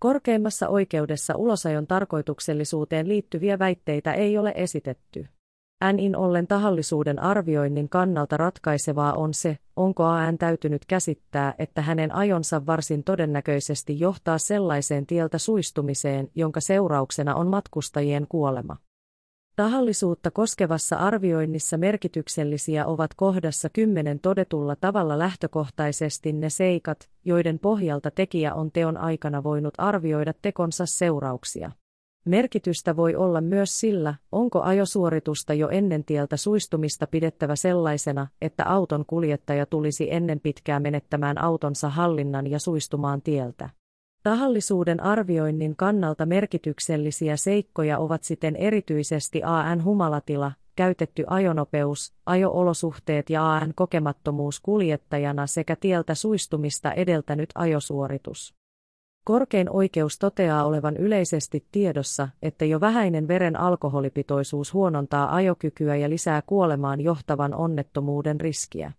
Korkeimmassa 0.00 0.68
oikeudessa 0.68 1.36
ulosajon 1.36 1.86
tarkoituksellisuuteen 1.86 3.08
liittyviä 3.08 3.58
väitteitä 3.58 4.12
ei 4.12 4.38
ole 4.38 4.52
esitetty. 4.56 5.26
NIN 5.92 6.16
ollen 6.16 6.46
tahallisuuden 6.46 7.18
arvioinnin 7.18 7.88
kannalta 7.88 8.36
ratkaisevaa 8.36 9.12
on 9.12 9.34
se, 9.34 9.58
onko 9.76 10.04
AN 10.04 10.38
täytynyt 10.38 10.84
käsittää, 10.84 11.54
että 11.58 11.82
hänen 11.82 12.14
ajonsa 12.14 12.66
varsin 12.66 13.04
todennäköisesti 13.04 14.00
johtaa 14.00 14.38
sellaiseen 14.38 15.06
tieltä 15.06 15.38
suistumiseen, 15.38 16.28
jonka 16.34 16.60
seurauksena 16.60 17.34
on 17.34 17.46
matkustajien 17.46 18.26
kuolema. 18.28 18.76
Tahallisuutta 19.56 20.30
koskevassa 20.30 20.96
arvioinnissa 20.96 21.76
merkityksellisiä 21.76 22.86
ovat 22.86 23.14
kohdassa 23.14 23.68
10 23.68 24.20
todetulla 24.20 24.76
tavalla 24.76 25.18
lähtökohtaisesti 25.18 26.32
ne 26.32 26.50
seikat, 26.50 27.10
joiden 27.24 27.58
pohjalta 27.58 28.10
tekijä 28.10 28.54
on 28.54 28.72
teon 28.72 28.96
aikana 28.96 29.42
voinut 29.42 29.74
arvioida 29.78 30.32
tekonsa 30.42 30.86
seurauksia. 30.86 31.70
Merkitystä 32.24 32.96
voi 32.96 33.16
olla 33.16 33.40
myös 33.40 33.80
sillä, 33.80 34.14
onko 34.32 34.62
ajosuoritusta 34.62 35.54
jo 35.54 35.68
ennen 35.68 36.04
tieltä 36.04 36.36
suistumista 36.36 37.06
pidettävä 37.06 37.56
sellaisena, 37.56 38.26
että 38.42 38.64
auton 38.64 39.04
kuljettaja 39.06 39.66
tulisi 39.66 40.12
ennen 40.14 40.40
pitkää 40.40 40.80
menettämään 40.80 41.42
autonsa 41.42 41.88
hallinnan 41.88 42.46
ja 42.46 42.58
suistumaan 42.58 43.22
tieltä. 43.22 43.70
Tahallisuuden 44.22 45.02
arvioinnin 45.02 45.76
kannalta 45.76 46.26
merkityksellisiä 46.26 47.36
seikkoja 47.36 47.98
ovat 47.98 48.24
siten 48.24 48.56
erityisesti 48.56 49.42
AN 49.44 49.84
humalatila, 49.84 50.52
käytetty 50.76 51.24
ajonopeus, 51.26 52.12
ajoolosuhteet 52.26 53.30
ja 53.30 53.52
AN 53.52 53.72
kokemattomuus 53.74 54.60
kuljettajana 54.60 55.46
sekä 55.46 55.76
tieltä 55.76 56.14
suistumista 56.14 56.92
edeltänyt 56.92 57.50
ajosuoritus. 57.54 58.61
Korkein 59.24 59.70
oikeus 59.70 60.18
toteaa 60.18 60.64
olevan 60.64 60.96
yleisesti 60.96 61.66
tiedossa, 61.72 62.28
että 62.42 62.64
jo 62.64 62.80
vähäinen 62.80 63.28
veren 63.28 63.60
alkoholipitoisuus 63.60 64.74
huonontaa 64.74 65.34
ajokykyä 65.34 65.96
ja 65.96 66.10
lisää 66.10 66.42
kuolemaan 66.46 67.00
johtavan 67.00 67.54
onnettomuuden 67.54 68.40
riskiä. 68.40 68.92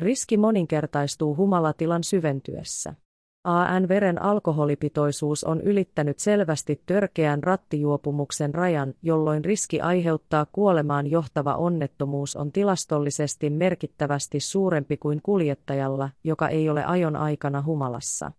Riski 0.00 0.36
moninkertaistuu 0.36 1.36
humalatilan 1.36 2.04
syventyessä. 2.04 2.94
AN-veren 3.44 4.22
alkoholipitoisuus 4.22 5.44
on 5.44 5.60
ylittänyt 5.60 6.18
selvästi 6.18 6.82
törkeän 6.86 7.42
rattijuopumuksen 7.42 8.54
rajan, 8.54 8.94
jolloin 9.02 9.44
riski 9.44 9.80
aiheuttaa 9.80 10.46
kuolemaan 10.52 11.06
johtava 11.06 11.54
onnettomuus 11.54 12.36
on 12.36 12.52
tilastollisesti 12.52 13.50
merkittävästi 13.50 14.40
suurempi 14.40 14.96
kuin 14.96 15.20
kuljettajalla, 15.22 16.10
joka 16.24 16.48
ei 16.48 16.68
ole 16.68 16.84
ajon 16.84 17.16
aikana 17.16 17.62
humalassa. 17.62 18.32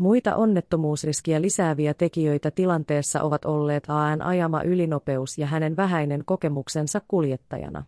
Muita 0.00 0.36
onnettomuusriskiä 0.36 1.40
lisääviä 1.40 1.94
tekijöitä 1.94 2.50
tilanteessa 2.50 3.22
ovat 3.22 3.44
olleet 3.44 3.84
AN 3.88 4.22
ajama 4.22 4.62
ylinopeus 4.62 5.38
ja 5.38 5.46
hänen 5.46 5.76
vähäinen 5.76 6.24
kokemuksensa 6.24 7.00
kuljettajana. 7.08 7.84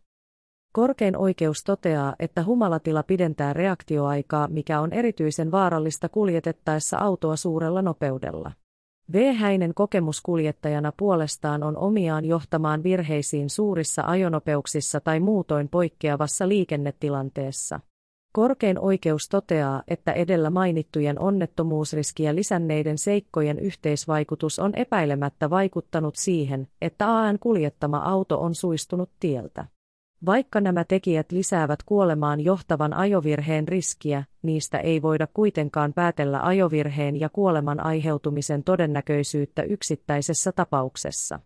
Korkein 0.73 1.17
oikeus 1.17 1.65
toteaa, 1.65 2.15
että 2.19 2.45
humalatila 2.45 3.03
pidentää 3.03 3.53
reaktioaikaa, 3.53 4.49
mikä 4.49 4.81
on 4.81 4.93
erityisen 4.93 5.51
vaarallista 5.51 6.09
kuljetettaessa 6.09 6.99
autoa 6.99 7.37
suurella 7.37 7.83
nopeudella. 7.83 8.53
V-häinen 9.13 9.75
kokemus 9.75 10.21
kuljettajana 10.21 10.93
puolestaan 10.97 11.63
on 11.63 11.77
omiaan 11.77 12.25
johtamaan 12.25 12.83
virheisiin 12.83 13.51
suurissa 13.51 14.03
ajonopeuksissa 14.07 15.01
tai 15.01 15.21
muutoin 15.21 15.69
poikkeavassa 15.69 16.49
liikennetilanteessa. 16.49 17.81
Korkein 18.33 18.79
oikeus 18.79 19.29
toteaa, 19.29 19.83
että 19.89 20.13
edellä 20.13 20.51
mainittujen 20.51 21.19
onnettomuusriskiä 21.19 22.35
lisänneiden 22.35 22.99
seikkojen 22.99 23.59
yhteisvaikutus 23.59 24.59
on 24.59 24.75
epäilemättä 24.75 25.51
vaikuttanut 25.51 26.17
siihen, 26.17 26.69
että 26.83 27.19
AN 27.19 27.39
kuljettama 27.39 27.99
auto 27.99 28.41
on 28.41 28.55
suistunut 28.55 29.11
tieltä. 29.21 29.65
Vaikka 30.27 30.61
nämä 30.61 30.85
tekijät 30.85 31.33
lisäävät 31.33 31.83
kuolemaan 31.83 32.41
johtavan 32.41 32.95
ajovirheen 32.95 33.69
riskiä, 33.69 34.25
niistä 34.43 34.79
ei 34.79 35.03
voida 35.03 35.27
kuitenkaan 35.35 35.93
päätellä 35.93 36.41
ajovirheen 36.43 37.21
ja 37.21 37.29
kuoleman 37.29 37.85
aiheutumisen 37.85 38.65
todennäköisyyttä 38.65 39.63
yksittäisessä 39.63 40.53
tapauksessa. 40.53 41.41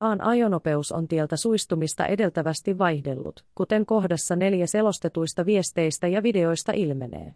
Aan 0.00 0.20
ajonopeus 0.20 0.92
on 0.92 1.08
tieltä 1.08 1.36
suistumista 1.36 2.06
edeltävästi 2.06 2.78
vaihdellut, 2.78 3.44
kuten 3.54 3.86
kohdassa 3.86 4.36
neljä 4.36 4.66
selostetuista 4.66 5.46
viesteistä 5.46 6.06
ja 6.06 6.22
videoista 6.22 6.72
ilmenee. 6.72 7.34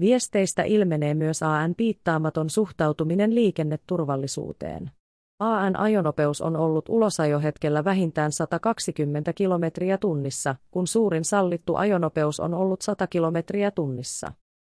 Viesteistä 0.00 0.62
ilmenee 0.62 1.14
myös 1.14 1.42
AN 1.42 1.74
piittaamaton 1.74 2.50
suhtautuminen 2.50 3.34
liikenneturvallisuuteen. 3.34 4.90
AN 5.38 5.78
ajonopeus 5.78 6.40
on 6.40 6.56
ollut 6.56 6.88
ulosajohetkellä 6.88 7.84
vähintään 7.84 8.32
120 8.32 9.32
kilometriä 9.32 9.98
tunnissa, 9.98 10.56
kun 10.70 10.86
suurin 10.86 11.24
sallittu 11.24 11.76
ajonopeus 11.76 12.40
on 12.40 12.54
ollut 12.54 12.82
100 12.82 13.06
kilometriä 13.06 13.70
tunnissa. 13.70 14.32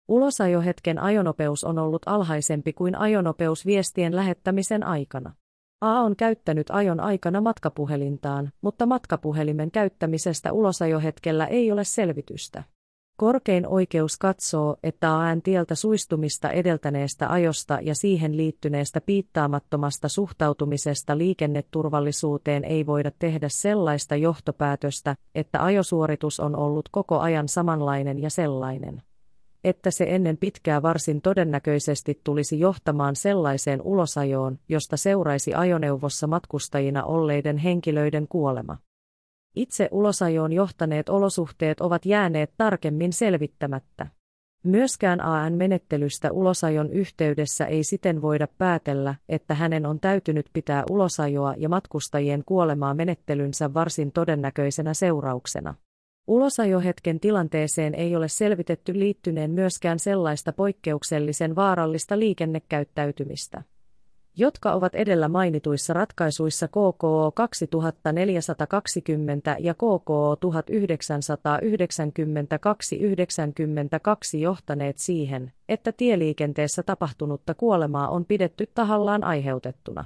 Ulosajohetken 0.07 0.99
ajonopeus 0.99 1.63
on 1.63 1.79
ollut 1.79 2.01
alhaisempi 2.05 2.73
kuin 2.73 2.95
ajonopeus 2.95 3.65
viestien 3.65 4.15
lähettämisen 4.15 4.83
aikana. 4.83 5.33
A 5.83 6.01
on 6.01 6.15
käyttänyt 6.15 6.67
ajon 6.69 6.99
aikana 6.99 7.41
matkapuhelintaan, 7.41 8.51
mutta 8.61 8.85
matkapuhelimen 8.85 9.71
käyttämisestä 9.71 10.53
ulosajohetkellä 10.53 11.45
ei 11.45 11.71
ole 11.71 11.83
selvitystä. 11.83 12.63
Korkein 13.17 13.67
oikeus 13.67 14.17
katsoo, 14.17 14.75
että 14.83 15.19
AN 15.19 15.41
tieltä 15.41 15.75
suistumista 15.75 16.49
edeltäneestä 16.49 17.31
ajosta 17.31 17.79
ja 17.81 17.95
siihen 17.95 18.37
liittyneestä 18.37 19.01
piittaamattomasta 19.01 20.07
suhtautumisesta 20.07 21.17
liikenneturvallisuuteen 21.17 22.63
ei 22.63 22.85
voida 22.85 23.11
tehdä 23.19 23.47
sellaista 23.49 24.15
johtopäätöstä, 24.15 25.15
että 25.35 25.63
ajosuoritus 25.63 26.39
on 26.39 26.55
ollut 26.55 26.89
koko 26.91 27.19
ajan 27.19 27.47
samanlainen 27.47 28.21
ja 28.21 28.29
sellainen 28.29 29.01
että 29.63 29.91
se 29.91 30.05
ennen 30.07 30.37
pitkää 30.37 30.81
varsin 30.81 31.21
todennäköisesti 31.21 32.21
tulisi 32.23 32.59
johtamaan 32.59 33.15
sellaiseen 33.15 33.81
ulosajoon, 33.81 34.59
josta 34.69 34.97
seuraisi 34.97 35.53
ajoneuvossa 35.53 36.27
matkustajina 36.27 37.03
olleiden 37.03 37.57
henkilöiden 37.57 38.27
kuolema. 38.27 38.77
Itse 39.55 39.89
ulosajoon 39.91 40.53
johtaneet 40.53 41.09
olosuhteet 41.09 41.81
ovat 41.81 42.05
jääneet 42.05 42.53
tarkemmin 42.57 43.13
selvittämättä. 43.13 44.07
Myöskään 44.63 45.21
AN-menettelystä 45.21 46.31
ulosajon 46.31 46.89
yhteydessä 46.89 47.65
ei 47.65 47.83
siten 47.83 48.21
voida 48.21 48.47
päätellä, 48.57 49.15
että 49.29 49.53
hänen 49.53 49.85
on 49.85 49.99
täytynyt 49.99 50.45
pitää 50.53 50.83
ulosajoa 50.89 51.53
ja 51.57 51.69
matkustajien 51.69 52.43
kuolemaa 52.45 52.93
menettelynsä 52.93 53.73
varsin 53.73 54.11
todennäköisenä 54.11 54.93
seurauksena. 54.93 55.75
Ulosajohetken 56.27 57.19
tilanteeseen 57.19 57.95
ei 57.95 58.15
ole 58.15 58.27
selvitetty 58.27 58.99
liittyneen 58.99 59.51
myöskään 59.51 59.99
sellaista 59.99 60.53
poikkeuksellisen 60.53 61.55
vaarallista 61.55 62.19
liikennekäyttäytymistä, 62.19 63.63
jotka 64.37 64.73
ovat 64.73 64.95
edellä 64.95 65.27
mainituissa 65.27 65.93
ratkaisuissa 65.93 66.67
KKO 66.67 67.31
2420 67.35 69.55
ja 69.59 69.73
KKO 69.73 70.35
1992-92 70.35 70.37
johtaneet 74.37 74.97
siihen, 74.97 75.51
että 75.69 75.91
tieliikenteessä 75.91 76.83
tapahtunutta 76.83 77.53
kuolemaa 77.53 78.09
on 78.09 78.25
pidetty 78.25 78.65
tahallaan 78.73 79.23
aiheutettuna. 79.23 80.05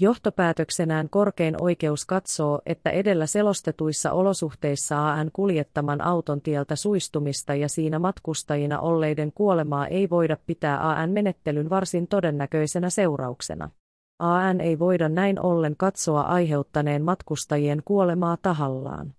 Johtopäätöksenään 0.00 1.10
korkein 1.10 1.62
oikeus 1.62 2.06
katsoo, 2.06 2.60
että 2.66 2.90
edellä 2.90 3.26
selostetuissa 3.26 4.12
olosuhteissa 4.12 5.12
AN 5.12 5.30
kuljettaman 5.32 6.00
auton 6.00 6.40
tieltä 6.40 6.76
suistumista 6.76 7.54
ja 7.54 7.68
siinä 7.68 7.98
matkustajina 7.98 8.80
olleiden 8.80 9.32
kuolemaa 9.32 9.86
ei 9.86 10.10
voida 10.10 10.36
pitää 10.46 10.90
AN-menettelyn 10.90 11.70
varsin 11.70 12.08
todennäköisenä 12.08 12.90
seurauksena. 12.90 13.70
AN 14.18 14.60
ei 14.60 14.78
voida 14.78 15.08
näin 15.08 15.40
ollen 15.40 15.76
katsoa 15.76 16.20
aiheuttaneen 16.20 17.04
matkustajien 17.04 17.82
kuolemaa 17.84 18.36
tahallaan. 18.42 19.14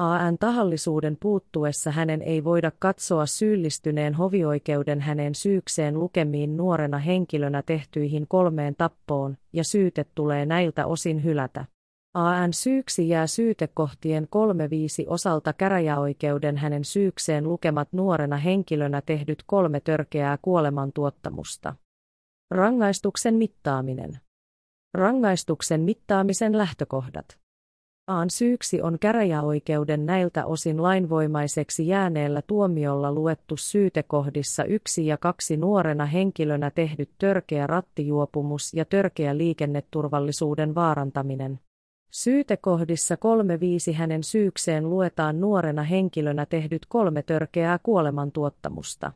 AN 0.00 0.38
tahallisuuden 0.38 1.16
puuttuessa 1.20 1.90
hänen 1.90 2.22
ei 2.22 2.44
voida 2.44 2.72
katsoa 2.78 3.26
syyllistyneen 3.26 4.14
hovioikeuden 4.14 5.00
hänen 5.00 5.34
syykseen 5.34 5.98
lukemiin 5.98 6.56
nuorena 6.56 6.98
henkilönä 6.98 7.62
tehtyihin 7.62 8.26
kolmeen 8.28 8.74
tappoon, 8.78 9.36
ja 9.52 9.64
syyte 9.64 10.06
tulee 10.14 10.46
näiltä 10.46 10.86
osin 10.86 11.24
hylätä. 11.24 11.64
AN 12.14 12.52
syyksi 12.52 13.08
jää 13.08 13.26
syytekohtien 13.26 14.24
3-5 14.24 14.28
osalta 15.06 15.52
käräjäoikeuden 15.52 16.56
hänen 16.56 16.84
syykseen 16.84 17.48
lukemat 17.48 17.88
nuorena 17.92 18.36
henkilönä 18.36 19.02
tehdyt 19.06 19.42
kolme 19.46 19.80
törkeää 19.80 20.38
kuolemantuottamusta. 20.42 21.74
Rangaistuksen 22.50 23.34
mittaaminen. 23.34 24.20
Rangaistuksen 24.94 25.80
mittaamisen 25.80 26.58
lähtökohdat. 26.58 27.39
Aan 28.10 28.30
syyksi 28.30 28.82
on 28.82 28.98
käräjäoikeuden 28.98 30.06
näiltä 30.06 30.46
osin 30.46 30.82
lainvoimaiseksi 30.82 31.86
jääneellä 31.86 32.42
tuomiolla 32.42 33.12
luettu 33.12 33.56
syytekohdissa 33.56 34.64
yksi 34.64 35.06
ja 35.06 35.16
kaksi 35.16 35.56
nuorena 35.56 36.06
henkilönä 36.06 36.70
tehdyt 36.70 37.10
törkeä 37.18 37.66
rattijuopumus 37.66 38.74
ja 38.74 38.84
törkeä 38.84 39.36
liikenneturvallisuuden 39.36 40.74
vaarantaminen. 40.74 41.60
Syytekohdissa 42.10 43.14
3.5 43.90 43.94
hänen 43.94 44.24
syykseen 44.24 44.90
luetaan 44.90 45.40
nuorena 45.40 45.82
henkilönä 45.82 46.46
tehdyt 46.46 46.86
kolme 46.88 47.22
törkeää 47.22 47.78
kuolemantuottamusta. 47.82 49.12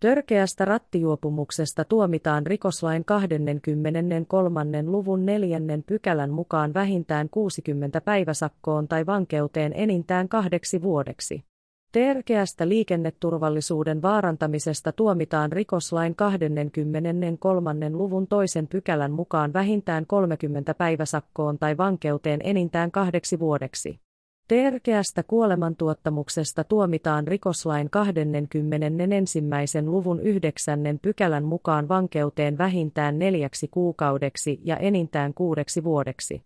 Törkeästä 0.00 0.64
rattijuopumuksesta 0.64 1.84
tuomitaan 1.84 2.46
rikoslain 2.46 3.04
23. 3.04 4.82
luvun 4.82 5.26
neljännen 5.26 5.82
pykälän 5.82 6.30
mukaan 6.30 6.74
vähintään 6.74 7.28
60 7.30 8.00
päiväsakkoon 8.00 8.88
tai 8.88 9.06
vankeuteen 9.06 9.72
enintään 9.74 10.28
kahdeksi 10.28 10.82
vuodeksi. 10.82 11.44
Törkeästä 11.92 12.68
liikenneturvallisuuden 12.68 14.02
vaarantamisesta 14.02 14.92
tuomitaan 14.92 15.52
rikoslain 15.52 16.14
23. 16.14 17.90
luvun 17.90 18.26
toisen 18.26 18.66
pykälän 18.66 19.12
mukaan 19.12 19.52
vähintään 19.52 20.06
30 20.06 20.74
päiväsakkoon 20.74 21.58
tai 21.58 21.76
vankeuteen 21.76 22.40
enintään 22.44 22.90
kahdeksi 22.90 23.38
vuodeksi. 23.38 24.00
Terkeästä 24.48 25.22
kuolemantuottamuksesta 25.22 26.64
tuomitaan 26.64 27.28
rikoslain 27.28 27.90
21. 27.90 29.42
luvun 29.82 30.20
9. 30.20 30.80
pykälän 31.02 31.44
mukaan 31.44 31.88
vankeuteen 31.88 32.58
vähintään 32.58 33.18
neljäksi 33.18 33.68
kuukaudeksi 33.68 34.60
ja 34.64 34.76
enintään 34.76 35.34
kuudeksi 35.34 35.84
vuodeksi. 35.84 36.42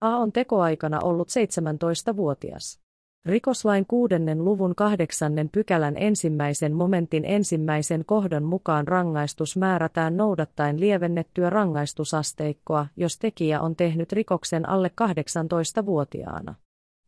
A 0.00 0.16
on 0.16 0.32
tekoaikana 0.32 1.00
ollut 1.00 1.28
17-vuotias. 1.28 2.80
Rikoslain 3.26 3.86
kuudennen 3.86 4.44
luvun 4.44 4.74
kahdeksannen 4.74 5.48
pykälän 5.48 5.96
ensimmäisen 5.96 6.72
momentin 6.72 7.24
ensimmäisen 7.24 8.04
kohdan 8.04 8.44
mukaan 8.44 8.88
rangaistus 8.88 9.56
määrätään 9.56 10.16
noudattaen 10.16 10.80
lievennettyä 10.80 11.50
rangaistusasteikkoa, 11.50 12.86
jos 12.96 13.18
tekijä 13.18 13.60
on 13.60 13.76
tehnyt 13.76 14.12
rikoksen 14.12 14.68
alle 14.68 14.90
18-vuotiaana. 15.02 16.54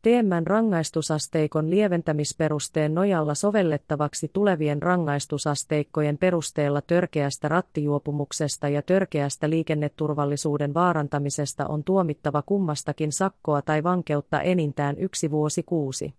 Teemän 0.01 0.47
rangaistusasteikon 0.47 1.69
lieventämisperusteen 1.69 2.95
nojalla 2.95 3.35
sovellettavaksi 3.35 4.29
tulevien 4.33 4.81
rangaistusasteikkojen 4.81 6.17
perusteella 6.17 6.81
törkeästä 6.81 7.47
rattijuopumuksesta 7.47 8.69
ja 8.69 8.81
törkeästä 8.81 9.49
liikenneturvallisuuden 9.49 10.73
vaarantamisesta 10.73 11.67
on 11.67 11.83
tuomittava 11.83 12.41
kummastakin 12.41 13.11
sakkoa 13.11 13.61
tai 13.61 13.83
vankeutta 13.83 14.41
enintään 14.41 14.97
yksi 14.97 15.31
vuosi 15.31 15.63
kuusi 15.63 16.13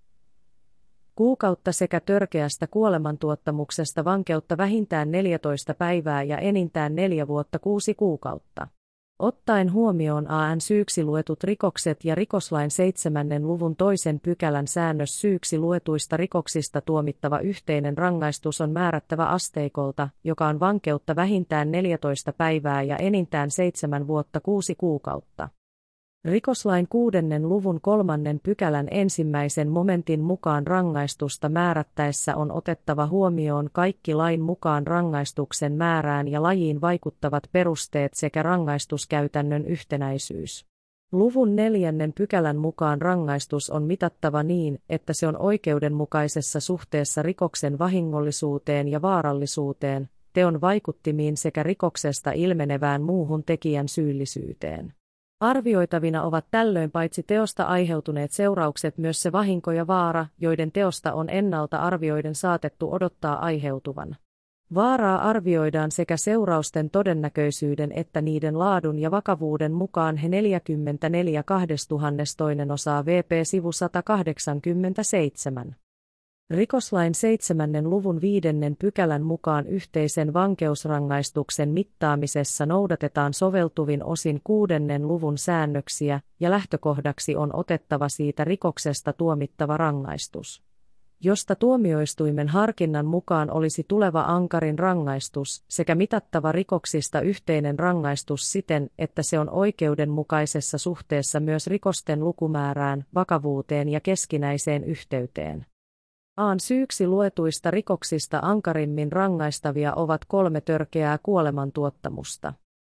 kuukautta 1.15 1.73
sekä 1.73 2.01
törkeästä 2.01 2.67
kuolemantuottamuksesta 2.67 4.05
vankeutta 4.05 4.57
vähintään 4.57 5.11
14 5.11 5.75
päivää 5.75 6.23
ja 6.23 6.39
enintään 6.39 6.95
neljä 6.95 7.29
vuotta 7.29 7.59
kuusi 7.59 7.95
kuukautta. 7.95 8.69
Ottaen 9.21 9.73
huomioon 9.73 10.31
AN 10.31 10.61
syyksi 10.61 11.05
luetut 11.05 11.45
rikokset 11.45 12.05
ja 12.05 12.15
rikoslain 12.15 12.71
7. 12.71 13.29
luvun 13.43 13.77
toisen 13.77 14.21
pykälän 14.21 14.67
säännös 14.67 15.21
syyksi 15.21 15.59
luetuista 15.59 16.17
rikoksista 16.17 16.81
tuomittava 16.81 17.39
yhteinen 17.39 17.99
rangaistus 17.99 18.61
on 18.61 18.71
määrättävä 18.71 19.27
asteikolta, 19.27 20.09
joka 20.25 20.47
on 20.49 20.61
vankeutta 20.61 21.17
vähintään 21.17 21.71
14 21.71 22.33
päivää 22.33 22.83
ja 22.83 22.97
enintään 22.97 23.51
7 23.51 24.07
vuotta 24.07 24.41
6 24.41 24.75
kuukautta. 24.75 25.49
Rikoslain 26.25 26.87
kuudennen 26.89 27.49
luvun 27.49 27.81
kolmannen 27.81 28.41
pykälän 28.43 28.89
ensimmäisen 28.91 29.69
momentin 29.69 30.21
mukaan 30.21 30.67
rangaistusta 30.67 31.49
määrättäessä 31.49 32.37
on 32.37 32.53
otettava 32.53 33.07
huomioon 33.07 33.71
kaikki 33.73 34.15
lain 34.15 34.41
mukaan 34.41 34.87
rangaistuksen 34.87 35.73
määrään 35.73 36.29
ja 36.29 36.43
lajiin 36.43 36.81
vaikuttavat 36.81 37.43
perusteet 37.53 38.15
sekä 38.15 38.43
rangaistuskäytännön 38.43 39.65
yhtenäisyys. 39.65 40.67
Luvun 41.13 41.57
neljännen 41.57 42.13
pykälän 42.13 42.57
mukaan 42.57 43.03
rangaistus 43.03 43.71
on 43.71 43.83
mitattava 43.83 44.43
niin, 44.43 44.79
että 44.89 45.13
se 45.13 45.27
on 45.27 45.37
oikeudenmukaisessa 45.37 46.61
suhteessa 46.61 47.23
rikoksen 47.23 47.79
vahingollisuuteen 47.79 48.89
ja 48.89 49.03
vaarallisuuteen, 49.03 50.09
teon 50.33 50.61
vaikuttimiin 50.61 51.37
sekä 51.37 51.63
rikoksesta 51.63 52.33
ilmenevään 52.33 53.03
muuhun 53.03 53.45
tekijän 53.45 53.89
syyllisyyteen. 53.89 55.00
Arvioitavina 55.41 56.23
ovat 56.23 56.47
tällöin 56.51 56.91
paitsi 56.91 57.23
teosta 57.23 57.65
aiheutuneet 57.65 58.33
seuraukset 58.33 58.99
myös 58.99 59.23
se 59.23 59.33
vahinko 59.33 59.73
ja 59.73 59.87
vaara, 59.87 60.27
joiden 60.39 60.73
teosta 60.73 61.13
on 61.13 61.31
ennalta 61.31 61.79
arvioiden 61.79 62.35
saatettu 62.35 62.93
odottaa 62.93 63.45
aiheutuvan. 63.45 64.17
Vaaraa 64.75 65.29
arvioidaan 65.29 65.91
sekä 65.91 66.17
seurausten 66.17 66.91
todennäköisyyden 66.91 67.93
että 67.93 68.21
niiden 68.21 68.59
laadun 68.59 68.99
ja 68.99 69.11
vakavuuden 69.11 69.73
mukaan 69.73 70.17
he 70.17 70.29
44 70.29 71.43
2000 71.43 72.23
osaa 72.73 73.05
VP-sivu 73.05 73.73
187. 73.73 75.77
Rikoslain 76.51 77.15
seitsemännen 77.15 77.91
luvun 77.91 78.21
viidennen 78.21 78.77
pykälän 78.77 79.23
mukaan 79.23 79.67
yhteisen 79.67 80.33
vankeusrangaistuksen 80.33 81.69
mittaamisessa 81.69 82.67
noudatetaan 82.67 83.35
soveltuvin 83.35 84.05
osin 84.05 84.41
kuudennen 84.45 85.09
luvun 85.09 85.39
säännöksiä 85.39 86.21
ja 86.41 86.51
lähtökohdaksi 86.51 87.37
on 87.37 87.57
otettava 87.57 88.09
siitä 88.09 88.45
rikoksesta 88.45 89.13
tuomittava 89.13 89.77
rangaistus. 89.77 90.63
Josta 91.21 91.55
tuomioistuimen 91.57 92.49
harkinnan 92.49 93.07
mukaan 93.07 93.51
olisi 93.51 93.85
tuleva 93.89 94.21
ankarin 94.21 94.79
rangaistus 94.79 95.65
sekä 95.69 95.95
mitattava 95.95 96.53
rikoksista 96.53 97.21
yhteinen 97.21 97.79
rangaistus 97.79 98.53
siten, 98.53 98.91
että 98.99 99.23
se 99.23 99.39
on 99.39 99.51
oikeudenmukaisessa 99.51 100.79
suhteessa 100.79 101.41
myös 101.41 101.67
rikosten 101.67 102.25
lukumäärään, 102.25 103.05
vakavuuteen 103.15 103.89
ja 103.89 104.01
keskinäiseen 104.01 104.85
yhteyteen. 104.85 105.67
Aan 106.37 106.61
syyksi 106.61 107.07
luetuista 107.07 107.71
rikoksista 107.71 108.39
ankarimmin 108.43 109.13
rangaistavia 109.13 109.95
ovat 109.95 110.25
kolme 110.25 110.61
törkeää 110.61 111.19
kuolemantuottamusta. 111.23 112.53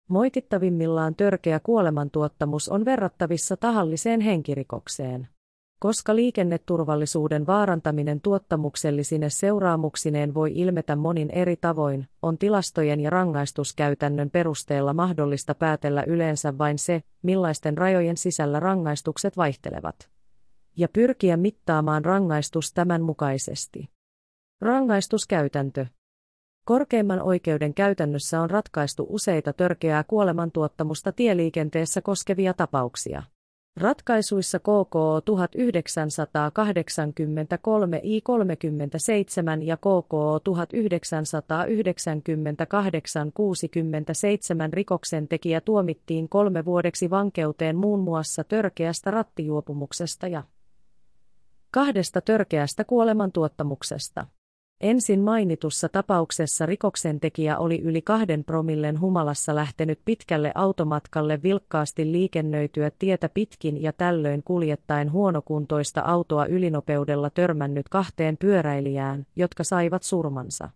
Moitittavimmillaan 0.08 1.15
törkeä 1.15 1.60
kuolemantuottamus 1.60 2.70
on 2.70 2.86
verrattavissa 2.86 3.58
tahalliseen 3.58 4.22
henkirikokseen. 4.22 5.28
Koska 5.80 6.15
liikenneturvallisuuden 6.15 7.48
vaarantaminen 7.48 8.22
tuottamuksellisine 8.22 9.30
seuraamuksineen 9.30 10.34
voi 10.34 10.52
ilmetä 10.56 10.96
monin 10.96 11.30
eri 11.30 11.56
tavoin, 11.56 12.08
on 12.22 12.38
tilastojen 12.38 13.00
ja 13.00 13.10
rangaistuskäytännön 13.10 14.30
perusteella 14.30 14.94
mahdollista 14.94 15.56
päätellä 15.56 16.04
yleensä 16.08 16.58
vain 16.58 16.80
se, 16.80 17.04
millaisten 17.24 17.78
rajojen 17.78 18.17
sisällä 18.17 18.60
rangaistukset 18.60 19.38
vaihtelevat 19.38 20.10
ja 20.77 20.88
pyrkiä 20.93 21.38
mittaamaan 21.38 22.05
rangaistus 22.05 22.73
tämän 22.73 23.01
mukaisesti. 23.01 23.89
Rangaistuskäytäntö. 24.62 25.86
Korkeimman 26.65 27.21
oikeuden 27.21 27.73
käytännössä 27.73 28.41
on 28.41 28.49
ratkaistu 28.49 29.05
useita 29.10 29.53
törkeää 29.53 30.03
kuolemantuottamusta 30.03 31.12
tieliikenteessä 31.12 32.01
koskevia 32.01 32.53
tapauksia. 32.53 33.23
Ratkaisuissa 33.79 34.60
KKO 34.60 35.21
1983 35.25 38.01
I37 38.03 38.05
ja 39.62 39.77
KKO 39.77 40.39
1998 40.43 43.31
67 43.34 44.73
rikoksentekijä 44.73 45.62
tuomittiin 45.62 46.29
kolme 46.29 46.65
vuodeksi 46.65 47.10
vankeuteen 47.10 47.75
muun 47.75 47.99
muassa 47.99 48.43
törkeästä 48.43 49.12
rattijuopumuksesta 49.12 50.27
ja 50.27 50.43
kahdesta 51.71 52.21
törkeästä 52.21 52.84
kuolemantuottamuksesta. 52.84 54.25
Ensin 54.81 55.19
mainitussa 55.19 55.89
tapauksessa 55.89 56.65
rikoksentekijä 56.65 57.57
oli 57.57 57.81
yli 57.81 58.01
kahden 58.01 58.43
promillen 58.43 58.99
humalassa 58.99 59.55
lähtenyt 59.55 59.99
pitkälle 60.05 60.51
automatkalle 60.55 61.39
vilkkaasti 61.43 62.12
liikennöityä 62.12 62.91
tietä 62.99 63.29
pitkin 63.29 63.81
ja 63.81 63.93
tällöin 63.93 64.43
kuljettaen 64.43 65.12
huonokuntoista 65.12 66.01
autoa 66.01 66.45
ylinopeudella 66.45 67.29
törmännyt 67.29 67.89
kahteen 67.89 68.38
pyöräilijään, 68.38 69.25
jotka 69.36 69.63
saivat 69.63 70.03
surmansa. 70.03 70.69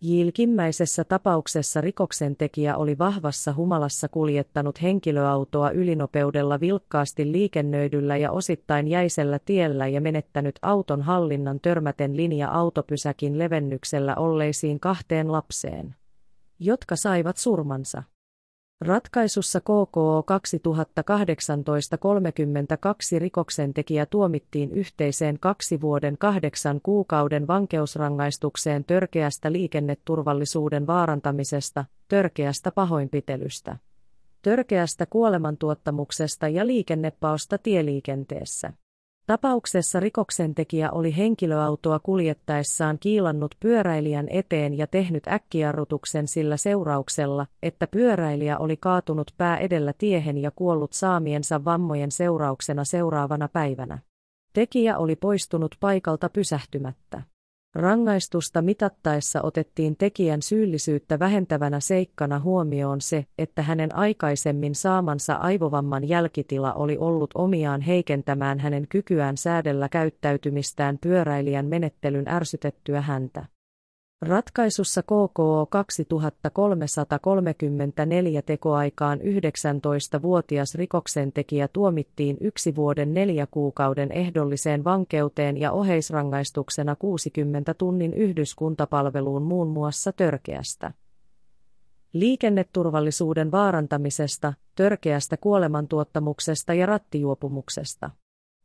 Jilkimmäisessä 0.00 1.04
tapauksessa 1.04 1.80
rikoksentekijä 1.80 2.76
oli 2.76 2.98
vahvassa 2.98 3.54
humalassa 3.54 4.08
kuljettanut 4.08 4.82
henkilöautoa 4.82 5.70
ylinopeudella 5.70 6.60
vilkkaasti 6.60 7.32
liikennöidyllä 7.32 8.16
ja 8.16 8.32
osittain 8.32 8.88
jäisellä 8.88 9.38
tiellä 9.38 9.86
ja 9.86 10.00
menettänyt 10.00 10.58
auton 10.62 11.02
hallinnan 11.02 11.60
törmäten 11.60 12.16
linja-autopysäkin 12.16 13.38
levennyksellä 13.38 14.16
olleisiin 14.16 14.80
kahteen 14.80 15.32
lapseen, 15.32 15.94
jotka 16.58 16.96
saivat 16.96 17.36
surmansa. 17.36 18.02
Ratkaisussa 18.80 19.60
KKO 19.60 20.24
2018-32 23.16 23.18
rikoksentekijä 23.18 24.06
tuomittiin 24.06 24.72
yhteiseen 24.72 25.38
kaksi 25.40 25.80
vuoden 25.80 26.18
kahdeksan 26.18 26.80
kuukauden 26.82 27.46
vankeusrangaistukseen 27.46 28.84
törkeästä 28.84 29.52
liikenneturvallisuuden 29.52 30.86
vaarantamisesta, 30.86 31.84
törkeästä 32.08 32.72
pahoinpitelystä, 32.72 33.76
törkeästä 34.42 35.06
kuolemantuottamuksesta 35.06 36.48
ja 36.48 36.66
liikennepaosta 36.66 37.58
tieliikenteessä. 37.58 38.72
Tapauksessa 39.28 40.00
rikoksentekijä 40.00 40.90
oli 40.90 41.16
henkilöautoa 41.16 41.98
kuljettaessaan 41.98 42.98
kiilannut 42.98 43.54
pyöräilijän 43.60 44.26
eteen 44.30 44.78
ja 44.78 44.86
tehnyt 44.86 45.28
äkkijarrutuksen 45.28 46.28
sillä 46.28 46.56
seurauksella, 46.56 47.46
että 47.62 47.86
pyöräilijä 47.86 48.58
oli 48.58 48.76
kaatunut 48.76 49.34
pää 49.36 49.56
edellä 49.56 49.92
tiehen 49.98 50.38
ja 50.38 50.50
kuollut 50.50 50.92
saamiensa 50.92 51.64
vammojen 51.64 52.10
seurauksena 52.10 52.84
seuraavana 52.84 53.48
päivänä. 53.48 53.98
Tekijä 54.52 54.98
oli 54.98 55.16
poistunut 55.16 55.74
paikalta 55.80 56.28
pysähtymättä. 56.28 57.22
Rangaistusta 57.74 58.62
mitattaessa 58.62 59.42
otettiin 59.42 59.96
tekijän 59.96 60.42
syyllisyyttä 60.42 61.18
vähentävänä 61.18 61.80
seikkana 61.80 62.38
huomioon 62.38 63.00
se, 63.00 63.26
että 63.38 63.62
hänen 63.62 63.94
aikaisemmin 63.94 64.74
saamansa 64.74 65.34
aivovamman 65.34 66.08
jälkitila 66.08 66.72
oli 66.72 66.98
ollut 66.98 67.30
omiaan 67.34 67.80
heikentämään 67.80 68.58
hänen 68.58 68.88
kykyään 68.88 69.36
säädellä 69.36 69.88
käyttäytymistään 69.88 70.98
pyöräilijän 70.98 71.66
menettelyn 71.66 72.28
ärsytettyä 72.28 73.00
häntä. 73.00 73.57
Ratkaisussa 74.22 75.02
KKO 75.02 75.66
2334 75.70 78.42
tekoaikaan 78.42 79.18
19-vuotias 79.18 80.74
rikoksentekijä 80.74 81.68
tuomittiin 81.68 82.36
yksi 82.40 82.76
vuoden 82.76 83.14
neljä 83.14 83.46
kuukauden 83.50 84.12
ehdolliseen 84.12 84.84
vankeuteen 84.84 85.56
ja 85.56 85.72
oheisrangaistuksena 85.72 86.96
60 86.96 87.74
tunnin 87.74 88.14
yhdyskuntapalveluun 88.14 89.42
muun 89.42 89.68
muassa 89.68 90.12
törkeästä 90.12 90.92
liikenneturvallisuuden 92.12 93.50
vaarantamisesta, 93.50 94.52
törkeästä 94.74 95.36
kuolemantuottamuksesta 95.36 96.74
ja 96.74 96.86
rattijuopumuksesta. 96.86 98.10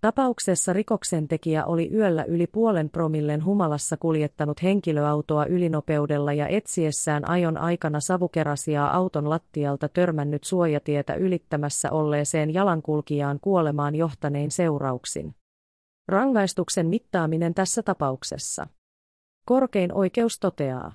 Tapauksessa 0.03 0.73
rikoksentekijä 0.73 1.65
oli 1.65 1.89
yöllä 1.93 2.23
yli 2.23 2.47
puolen 2.47 2.89
promillen 2.89 3.45
humalassa 3.45 3.97
kuljettanut 3.97 4.63
henkilöautoa 4.63 5.45
ylinopeudella 5.45 6.33
ja 6.33 6.47
etsiessään 6.47 7.29
ajon 7.29 7.57
aikana 7.57 7.99
savukerasiaa 7.99 8.95
auton 8.97 9.29
lattialta 9.29 9.89
törmännyt 9.89 10.43
suojatietä 10.43 11.13
ylittämässä 11.13 11.91
olleeseen 11.91 12.53
jalankulkijaan 12.53 13.39
kuolemaan 13.41 13.95
johtanein 13.95 14.51
seurauksin. 14.51 15.35
Rangaistuksen 16.07 16.87
mittaaminen 16.87 17.53
tässä 17.53 17.83
tapauksessa. 17.83 18.67
Korkein 19.45 19.93
oikeus 19.93 20.39
toteaa 20.39 20.93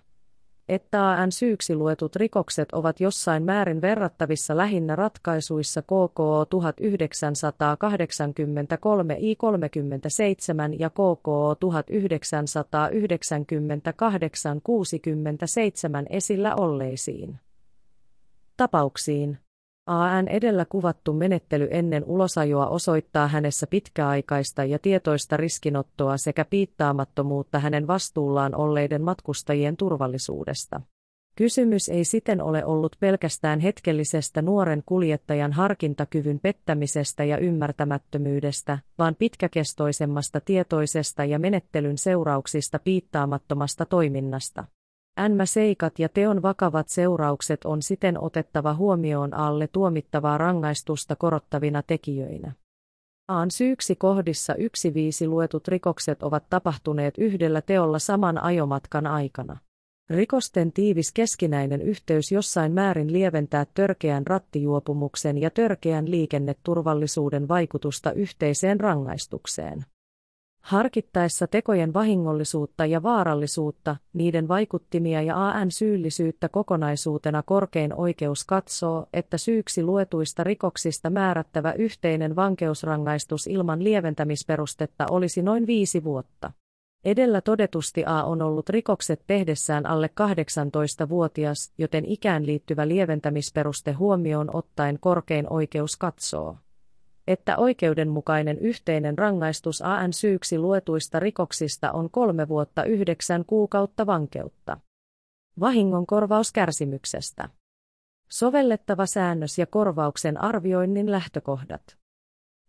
että 0.69 1.11
AN 1.11 1.33
syyksi 1.33 1.75
luetut 1.75 2.17
rikokset 2.17 2.73
ovat 2.73 3.01
jossain 3.01 3.43
määrin 3.43 3.81
verrattavissa 3.81 4.57
lähinnä 4.57 4.97
ratkaisuissa 4.97 5.83
KKO 5.83 6.47
1983 6.51 9.15
I37 9.15 9.19
ja 10.79 10.91
KKO 10.91 11.55
1998 11.61 14.61
67 14.65 16.07
esillä 16.11 16.55
olleisiin 16.55 17.39
tapauksiin. 18.57 19.39
AN 19.89 20.29
edellä 20.29 20.65
kuvattu 20.69 21.13
menettely 21.13 21.69
ennen 21.71 22.05
ulosajoa 22.05 22.67
osoittaa 22.67 23.29
hänessä 23.29 23.67
pitkäaikaista 23.67 24.65
ja 24.65 24.79
tietoista 24.79 25.37
riskinottoa 25.37 26.17
sekä 26.17 26.45
piittaamattomuutta 26.45 27.59
hänen 27.59 27.87
vastuullaan 27.87 28.55
olleiden 28.55 29.03
matkustajien 29.03 29.77
turvallisuudesta. 29.77 30.81
Kysymys 31.37 31.89
ei 31.89 32.05
siten 32.05 32.43
ole 32.43 32.65
ollut 32.65 32.97
pelkästään 33.01 33.61
hetkellisestä 33.61 34.43
nuoren 34.43 34.83
kuljettajan 34.87 35.53
harkintakyvyn 35.53 36.41
pettämisestä 36.41 37.25
ja 37.25 37.39
ymmärtämättömyydestä, 37.39 38.79
vaan 38.99 39.15
pitkäkestoisemmasta 39.15 40.41
tietoisesta 40.41 41.25
ja 41.25 41.39
menettelyn 41.39 41.99
seurauksista 41.99 42.79
piittaamattomasta 42.79 43.87
toiminnasta. 43.87 44.65
NMä-seikat 45.29 45.99
ja 45.99 46.09
teon 46.09 46.43
vakavat 46.43 46.89
seuraukset 46.89 47.65
on 47.65 47.83
siten 47.83 48.23
otettava 48.23 48.75
huomioon 48.75 49.35
alle 49.35 49.69
tuomittavaa 49.73 50.39
rangaistusta 50.39 51.17
korottavina 51.17 51.83
tekijöinä. 51.83 52.53
Aan 53.29 53.51
syyksi 53.51 53.97
kohdissa 53.97 54.53
1.5 54.53 55.29
luetut 55.29 55.69
rikokset 55.69 56.23
ovat 56.23 56.45
tapahtuneet 56.51 57.19
yhdellä 57.19 57.63
teolla 57.63 57.99
saman 57.99 58.43
ajomatkan 58.43 59.07
aikana. 59.07 59.57
Rikosten 60.11 60.73
tiivis 60.73 61.13
keskinäinen 61.13 61.83
yhteys 61.83 62.33
jossain 62.33 62.73
määrin 62.73 63.13
lieventää 63.13 63.67
törkeän 63.75 64.27
rattijuopumuksen 64.27 65.39
ja 65.39 65.51
törkeän 65.51 66.11
liikenneturvallisuuden 66.11 67.49
vaikutusta 67.49 68.13
yhteiseen 68.13 68.81
rangaistukseen. 68.81 69.85
Harkittaessa 70.61 71.47
tekojen 71.47 71.95
vahingollisuutta 71.95 72.87
ja 72.87 73.03
vaarallisuutta, 73.03 73.97
niiden 74.13 74.49
vaikuttimia 74.49 75.23
ja 75.23 75.49
AN 75.49 75.71
syyllisyyttä 75.71 76.49
kokonaisuutena 76.49 77.43
korkein 77.43 77.95
oikeus 77.95 78.45
katsoo, 78.45 79.07
että 79.13 79.39
syyksi 79.39 79.83
luetuista 79.83 80.45
rikoksista 80.45 81.11
määrättävä 81.11 81.73
yhteinen 81.73 82.37
vankeusrangaistus 82.37 83.47
ilman 83.47 83.85
lieventämisperustetta 83.85 85.07
olisi 85.11 85.43
noin 85.43 85.67
viisi 85.67 86.05
vuotta. 86.05 86.53
Edellä 87.05 87.41
todetusti 87.41 88.05
A 88.07 88.23
on 88.23 88.43
ollut 88.43 88.69
rikokset 88.69 89.23
tehdessään 89.27 89.87
alle 89.87 90.11
18-vuotias, 90.21 91.73
joten 91.79 92.05
ikään 92.05 92.47
liittyvä 92.47 92.89
lieventämisperuste 92.89 93.93
huomioon 93.93 94.57
ottaen 94.57 94.99
korkein 95.01 95.53
oikeus 95.53 95.97
katsoo 95.97 96.57
että 97.29 97.57
oikeudenmukainen 97.57 98.59
yhteinen 98.59 99.19
rangaistus 99.19 99.83
AN 99.83 100.13
syyksi 100.13 100.59
luetuista 100.59 101.21
rikoksista 101.21 101.93
on 101.93 102.11
kolme 102.11 102.49
vuotta 102.49 102.85
yhdeksän 102.85 103.45
kuukautta 103.45 104.07
vankeutta. 104.07 104.81
Vahingon 105.61 106.07
korvauskärsimyksestä. 106.07 107.49
Sovellettava 108.29 109.07
säännös 109.07 109.59
ja 109.59 109.67
korvauksen 109.67 110.41
arvioinnin 110.43 111.11
lähtökohdat. 111.11 111.97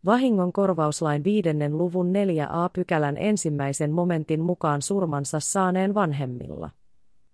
Vahingon 0.06 0.54
korvauslain 0.54 1.24
viidennen 1.24 1.78
luvun 1.78 2.14
4a 2.14 2.70
pykälän 2.74 3.18
ensimmäisen 3.18 3.92
momentin 3.92 4.42
mukaan 4.42 4.82
surmansa 4.82 5.40
saaneen 5.40 5.94
vanhemmilla 5.94 6.70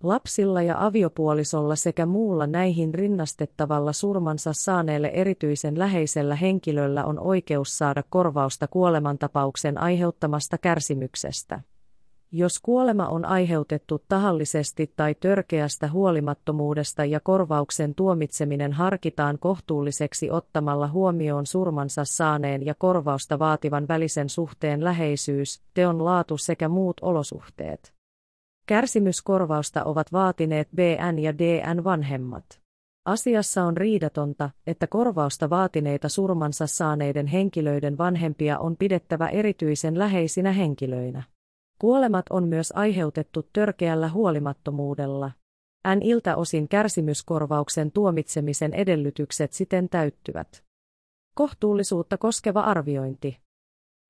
Lapsilla 0.07 0.61
ja 0.61 0.85
aviopuolisolla 0.85 1.75
sekä 1.75 2.05
muulla 2.05 2.47
näihin 2.47 2.93
rinnastettavalla 2.93 3.93
surmansa 3.93 4.53
saaneelle 4.53 5.07
erityisen 5.07 5.79
läheisellä 5.79 6.35
henkilöllä 6.35 7.05
on 7.05 7.19
oikeus 7.19 7.77
saada 7.77 8.03
korvausta 8.09 8.67
kuolemantapauksen 8.67 9.77
aiheuttamasta 9.77 10.57
kärsimyksestä. 10.57 11.61
jos 12.31 12.59
kuolema 12.59 13.07
on 13.07 13.25
aiheutettu 13.25 14.03
tahallisesti 14.09 14.93
tai 14.95 15.15
törkeästä 15.15 15.87
huolimattomuudesta 15.87 17.05
ja 17.05 17.19
korvauksen 17.19 17.95
tuomitseminen 17.95 18.73
harkitaan 18.73 19.39
kohtuulliseksi 19.39 20.31
ottamalla 20.31 20.87
huomioon 20.87 21.45
surmansa 21.45 22.05
saaneen 22.05 22.65
ja 22.65 22.75
korvausta 22.75 23.39
vaativan 23.39 23.87
välisen 23.87 24.29
suhteen 24.29 24.83
läheisyys, 24.83 25.61
teon 25.73 26.05
laatu 26.05 26.37
sekä 26.37 26.69
muut 26.69 26.97
olosuhteet. 27.01 27.94
Kärsimyskorvausta 28.65 29.83
ovat 29.83 30.11
vaatineet 30.11 30.67
BN 30.75 31.19
ja 31.19 31.37
DN 31.37 31.83
vanhemmat. 31.83 32.43
Asiassa 33.05 33.63
on 33.63 33.77
riidatonta, 33.77 34.49
että 34.67 34.87
korvausta 34.87 35.49
vaatineita 35.49 36.09
surmansa 36.09 36.67
saaneiden 36.67 37.27
henkilöiden 37.27 37.97
vanhempia 37.97 38.59
on 38.59 38.77
pidettävä 38.77 39.27
erityisen 39.27 39.99
läheisinä 39.99 40.51
henkilöinä. 40.51 41.23
Kuolemat 41.79 42.25
on 42.29 42.47
myös 42.47 42.73
aiheutettu 42.75 43.49
törkeällä 43.53 44.09
huolimattomuudella. 44.09 45.31
N 45.95 46.01
iltä 46.01 46.35
osin 46.35 46.67
kärsimyskorvauksen 46.67 47.91
tuomitsemisen 47.91 48.73
edellytykset 48.73 49.53
siten 49.53 49.89
täyttyvät. 49.89 50.63
Kohtuullisuutta 51.35 52.17
koskeva 52.17 52.61
arviointi. 52.61 53.44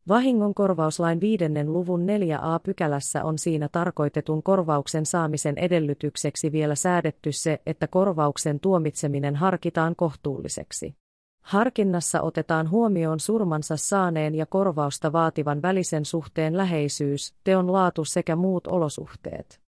Vahingonkorvauslain 0.07 1.21
viidennen 1.21 1.73
luvun 1.73 2.01
4a 2.01 2.59
pykälässä 2.63 3.23
on 3.23 3.37
siinä 3.37 3.69
tarkoitetun 3.71 4.43
korvauksen 4.43 5.05
saamisen 5.05 5.57
edellytykseksi 5.57 6.51
vielä 6.51 6.75
säädetty 6.75 7.31
se, 7.31 7.61
että 7.65 7.87
korvauksen 7.87 8.59
tuomitseminen 8.59 9.35
harkitaan 9.35 9.95
kohtuulliseksi. 9.95 10.95
Harkinnassa 11.43 12.21
otetaan 12.21 12.69
huomioon 12.69 13.19
surmansa 13.19 13.77
saaneen 13.77 14.35
ja 14.35 14.45
korvausta 14.45 15.11
vaativan 15.11 15.61
välisen 15.61 16.05
suhteen 16.05 16.57
läheisyys, 16.57 17.35
teon 17.43 17.71
laatu 17.71 18.05
sekä 18.05 18.35
muut 18.35 18.67
olosuhteet. 18.67 19.61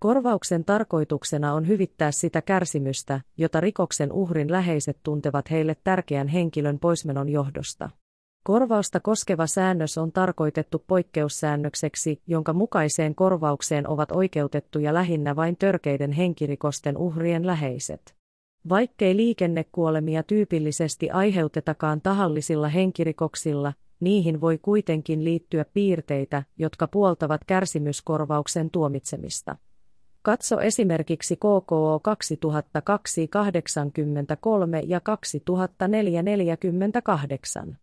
Korvauksen 0.00 0.64
tarkoituksena 0.64 1.54
on 1.54 1.68
hyvittää 1.68 2.10
sitä 2.12 2.42
kärsimystä, 2.42 3.20
jota 3.36 3.60
rikoksen 3.60 4.12
uhrin 4.12 4.52
läheiset 4.52 4.98
tuntevat 5.02 5.50
heille 5.50 5.76
tärkeän 5.84 6.28
henkilön 6.28 6.78
poismenon 6.78 7.28
johdosta. 7.28 7.90
Korvausta 8.44 9.00
koskeva 9.00 9.46
säännös 9.46 9.98
on 9.98 10.12
tarkoitettu 10.12 10.84
poikkeussäännökseksi, 10.86 12.22
jonka 12.26 12.52
mukaiseen 12.52 13.14
korvaukseen 13.14 13.88
ovat 13.88 14.12
oikeutettuja 14.12 14.94
lähinnä 14.94 15.36
vain 15.36 15.56
törkeiden 15.56 16.12
henkirikosten 16.12 16.96
uhrien 16.96 17.46
läheiset. 17.46 18.14
Vaikkei 18.68 19.16
liikennekuolemia 19.16 20.22
tyypillisesti 20.22 21.10
aiheutetakaan 21.10 22.00
tahallisilla 22.00 22.68
henkirikoksilla, 22.68 23.72
niihin 24.00 24.40
voi 24.40 24.58
kuitenkin 24.58 25.24
liittyä 25.24 25.64
piirteitä, 25.74 26.42
jotka 26.58 26.86
puoltavat 26.86 27.44
kärsimyskorvauksen 27.44 28.70
tuomitsemista. 28.70 29.56
Katso 30.22 30.60
esimerkiksi 30.60 31.36
KKO 31.36 31.98
2002-83 31.98 32.00
ja 34.86 35.00
2004-48. 37.68 37.74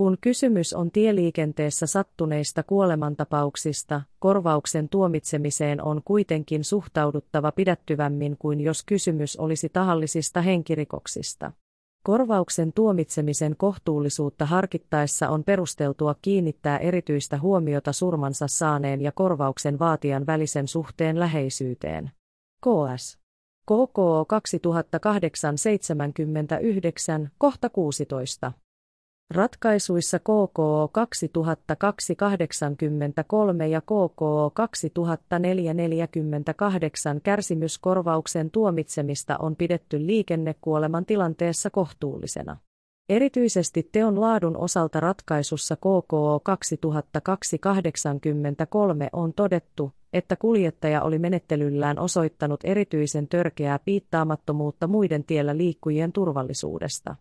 Kun 0.00 0.18
kysymys 0.20 0.72
on 0.72 0.90
tieliikenteessä 0.90 1.86
sattuneista 1.86 2.62
kuolemantapauksista, 2.62 4.02
korvauksen 4.18 4.88
tuomitsemiseen 4.88 5.82
on 5.82 6.02
kuitenkin 6.04 6.64
suhtauduttava 6.64 7.52
pidättyvämmin 7.52 8.36
kuin 8.38 8.60
jos 8.60 8.82
kysymys 8.82 9.36
olisi 9.36 9.68
tahallisista 9.68 10.40
henkirikoksista. 10.40 11.52
Korvauksen 12.04 12.72
tuomitsemisen 12.72 13.56
kohtuullisuutta 13.56 14.46
harkittaessa 14.46 15.28
on 15.28 15.44
perusteltua 15.44 16.14
kiinnittää 16.22 16.78
erityistä 16.78 17.38
huomiota 17.38 17.92
surmansa 17.92 18.48
saaneen 18.48 19.00
ja 19.00 19.12
korvauksen 19.12 19.78
vaatijan 19.78 20.26
välisen 20.26 20.68
suhteen 20.68 21.20
läheisyyteen. 21.20 22.10
KS. 22.60 23.18
KKO 23.66 24.26
2008-79, 27.24 27.28
kohta 27.38 27.68
16. 27.68 28.52
Ratkaisuissa 29.34 30.18
KKO 30.18 30.90
2002-83 33.62 33.66
ja 33.70 33.80
KKO 33.80 34.52
2004-48 37.16 37.20
kärsimyskorvauksen 37.22 38.50
tuomitsemista 38.50 39.38
on 39.38 39.56
pidetty 39.56 40.06
liikennekuoleman 40.06 41.06
tilanteessa 41.06 41.70
kohtuullisena. 41.70 42.56
Erityisesti 43.08 43.88
teon 43.92 44.20
laadun 44.20 44.56
osalta 44.56 45.00
ratkaisussa 45.00 45.76
KKO 45.76 46.38
2002-83 46.38 46.42
on 49.12 49.32
todettu, 49.32 49.92
että 50.12 50.36
kuljettaja 50.36 51.02
oli 51.02 51.18
menettelyllään 51.18 51.98
osoittanut 51.98 52.60
erityisen 52.64 53.28
törkeää 53.28 53.78
piittaamattomuutta 53.78 54.86
muiden 54.86 55.24
tiellä 55.24 55.56
liikkujien 55.56 56.12
turvallisuudesta. 56.12 57.16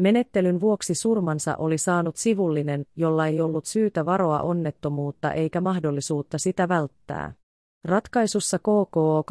Menettelyn 0.00 0.60
vuoksi 0.60 0.94
surmansa 0.94 1.56
oli 1.56 1.78
saanut 1.78 2.16
sivullinen, 2.16 2.86
jolla 2.96 3.26
ei 3.26 3.40
ollut 3.40 3.64
syytä 3.66 4.06
varoa 4.06 4.40
onnettomuutta 4.40 5.32
eikä 5.32 5.60
mahdollisuutta 5.60 6.38
sitä 6.38 6.68
välttää. 6.68 7.32
Ratkaisussa 7.84 8.58
KKO 8.58 9.24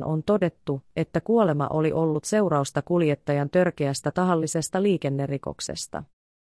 2004-48 0.00 0.04
on 0.04 0.22
todettu, 0.22 0.82
että 0.96 1.20
kuolema 1.20 1.66
oli 1.70 1.92
ollut 1.92 2.24
seurausta 2.24 2.82
kuljettajan 2.82 3.50
törkeästä 3.50 4.10
tahallisesta 4.10 4.82
liikennerikoksesta. 4.82 6.02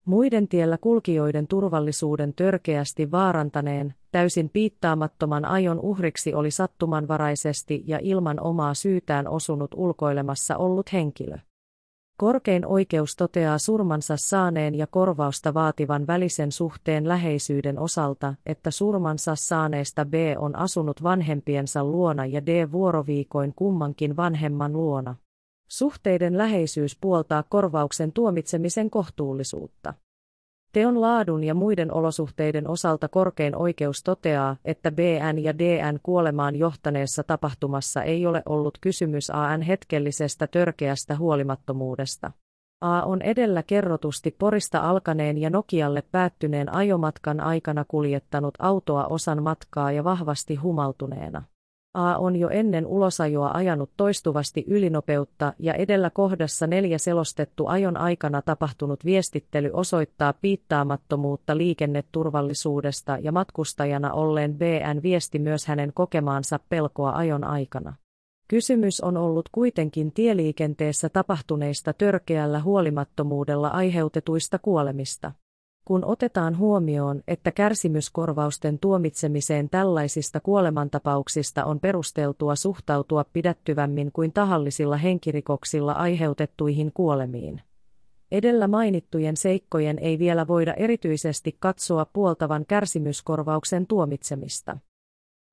Muiden 0.05 0.47
tiellä 0.47 0.77
kulkijoiden 0.77 1.47
turvallisuuden 1.47 2.33
törkeästi 2.33 3.11
vaarantaneen, 3.11 3.93
täysin 4.11 4.49
piittaamattoman 4.49 5.45
ajon 5.45 5.79
uhriksi 5.79 6.33
oli 6.33 6.51
sattumanvaraisesti 6.51 7.83
ja 7.87 7.99
ilman 8.01 8.39
omaa 8.39 8.73
syytään 8.73 9.27
osunut 9.27 9.71
ulkoilemassa 9.73 10.57
ollut 10.57 10.93
henkilö. 10.93 11.37
Korkein 12.17 12.65
oikeus 12.65 13.15
toteaa 13.15 13.57
surmansa 13.57 14.17
saaneen 14.17 14.75
ja 14.75 14.87
korvausta 14.87 15.53
vaativan 15.53 16.07
välisen 16.07 16.51
suhteen 16.51 17.07
läheisyyden 17.07 17.79
osalta, 17.79 18.35
että 18.45 18.71
surmansa 18.71 19.35
saaneesta 19.35 20.05
B 20.05 20.13
on 20.37 20.55
asunut 20.55 21.03
vanhempiensa 21.03 21.83
luona 21.83 22.25
ja 22.25 22.45
D 22.45 22.71
vuoroviikoin 22.71 23.53
kummankin 23.55 24.15
vanhemman 24.15 24.73
luona. 24.73 25.15
Suhteiden 25.67 26.37
läheisyys 26.37 26.97
puoltaa 27.01 27.43
korvauksen 27.49 28.11
tuomitsemisen 28.11 28.89
kohtuullisuutta. 28.89 29.93
Teon 30.75 31.01
laadun 31.01 31.43
ja 31.43 31.53
muiden 31.53 31.93
olosuhteiden 31.93 32.69
osalta 32.69 33.07
korkein 33.07 33.55
oikeus 33.55 33.97
toteaa, 34.03 34.55
että 34.65 34.91
BN 34.91 35.43
ja 35.43 35.57
DN 35.57 35.99
kuolemaan 36.03 36.55
johtaneessa 36.55 37.23
tapahtumassa 37.23 38.03
ei 38.03 38.25
ole 38.25 38.43
ollut 38.45 38.77
kysymys 38.81 39.29
AN 39.29 39.61
hetkellisestä 39.61 40.47
törkeästä 40.47 41.17
huolimattomuudesta. 41.17 42.31
A 42.81 43.01
on 43.01 43.21
edellä 43.21 43.63
kerrotusti 43.63 44.35
Porista 44.39 44.79
alkaneen 44.79 45.37
ja 45.37 45.49
Nokialle 45.49 46.03
päättyneen 46.11 46.73
ajomatkan 46.73 47.39
aikana 47.39 47.85
kuljettanut 47.87 48.53
autoa 48.59 49.05
osan 49.05 49.43
matkaa 49.43 49.91
ja 49.91 50.03
vahvasti 50.03 50.55
humaltuneena. 50.55 51.43
A 51.95 52.17
on 52.17 52.35
jo 52.35 52.49
ennen 52.49 52.87
ulosajoa 52.87 53.51
ajanut 53.53 53.89
toistuvasti 53.97 54.63
ylinopeutta 54.67 55.53
ja 55.59 55.73
edellä 55.73 56.09
kohdassa 56.09 56.67
neljä 56.67 56.97
selostettu 56.97 57.67
ajon 57.67 57.97
aikana 57.97 58.41
tapahtunut 58.41 59.05
viestittely 59.05 59.69
osoittaa 59.73 60.33
piittaamattomuutta 60.33 61.57
liikenneturvallisuudesta 61.57 63.17
ja 63.21 63.31
matkustajana 63.31 64.13
olleen 64.13 64.55
BN 64.55 65.03
viesti 65.03 65.39
myös 65.39 65.67
hänen 65.67 65.91
kokemaansa 65.93 66.59
pelkoa 66.69 67.11
ajon 67.11 67.43
aikana. 67.43 67.93
Kysymys 68.47 69.01
on 69.01 69.17
ollut 69.17 69.49
kuitenkin 69.51 70.11
tieliikenteessä 70.11 71.09
tapahtuneista 71.09 71.93
törkeällä 71.93 72.59
huolimattomuudella 72.59 73.67
aiheutetuista 73.67 74.59
kuolemista 74.59 75.31
kun 75.85 76.05
otetaan 76.05 76.57
huomioon, 76.57 77.21
että 77.27 77.51
kärsimyskorvausten 77.51 78.79
tuomitsemiseen 78.79 79.69
tällaisista 79.69 80.39
kuolemantapauksista 80.39 81.65
on 81.65 81.79
perusteltua 81.79 82.55
suhtautua 82.55 83.25
pidättyvämmin 83.33 84.11
kuin 84.11 84.33
tahallisilla 84.33 84.97
henkirikoksilla 84.97 85.91
aiheutettuihin 85.91 86.91
kuolemiin. 86.93 87.61
Edellä 88.31 88.67
mainittujen 88.67 89.37
seikkojen 89.37 89.99
ei 89.99 90.19
vielä 90.19 90.47
voida 90.47 90.73
erityisesti 90.73 91.57
katsoa 91.59 92.05
puoltavan 92.13 92.65
kärsimyskorvauksen 92.65 93.87
tuomitsemista. 93.87 94.77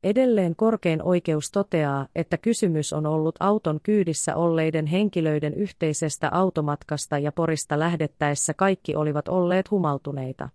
Edelleen 0.04 0.56
korkein 0.56 1.02
oikeus 1.02 1.50
toteaa, 1.50 2.06
että 2.14 2.38
kysymys 2.38 2.92
on 2.92 3.06
ollut 3.06 3.34
auton 3.40 3.80
kyydissä 3.82 4.36
olleiden 4.36 4.86
henkilöiden 4.86 5.54
yhteisestä 5.54 6.28
automatkasta 6.32 7.18
ja 7.18 7.32
porista 7.32 7.78
lähdettäessä 7.78 8.54
kaikki 8.54 8.96
olivat 8.96 9.28
olleet 9.28 9.70
humaltuneita. 9.70 10.48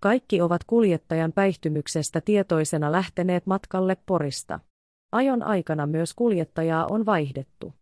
Kaikki 0.00 0.40
ovat 0.40 0.64
kuljettajan 0.64 1.32
päihtymyksestä 1.32 2.20
tietoisena 2.20 2.92
lähteneet 2.92 3.46
matkalle 3.46 3.96
porista. 4.06 4.60
Ajon 5.12 5.42
aikana 5.42 5.86
myös 5.86 6.14
kuljettajaa 6.14 6.86
on 6.86 7.06
vaihdettu. 7.06 7.72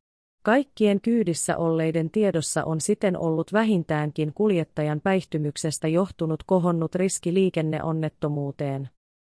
Kaikkien 0.42 1.00
kyydissä 1.00 1.56
olleiden 1.56 2.10
tiedossa 2.10 2.64
on 2.64 2.80
siten 2.80 3.18
ollut 3.18 3.52
vähintäänkin 3.52 4.32
kuljettajan 4.34 5.00
päihtymyksestä 5.00 5.88
johtunut 5.88 6.42
kohonnut 6.46 6.94
riski 6.94 7.34
liikenneonnettomuuteen. 7.34 8.88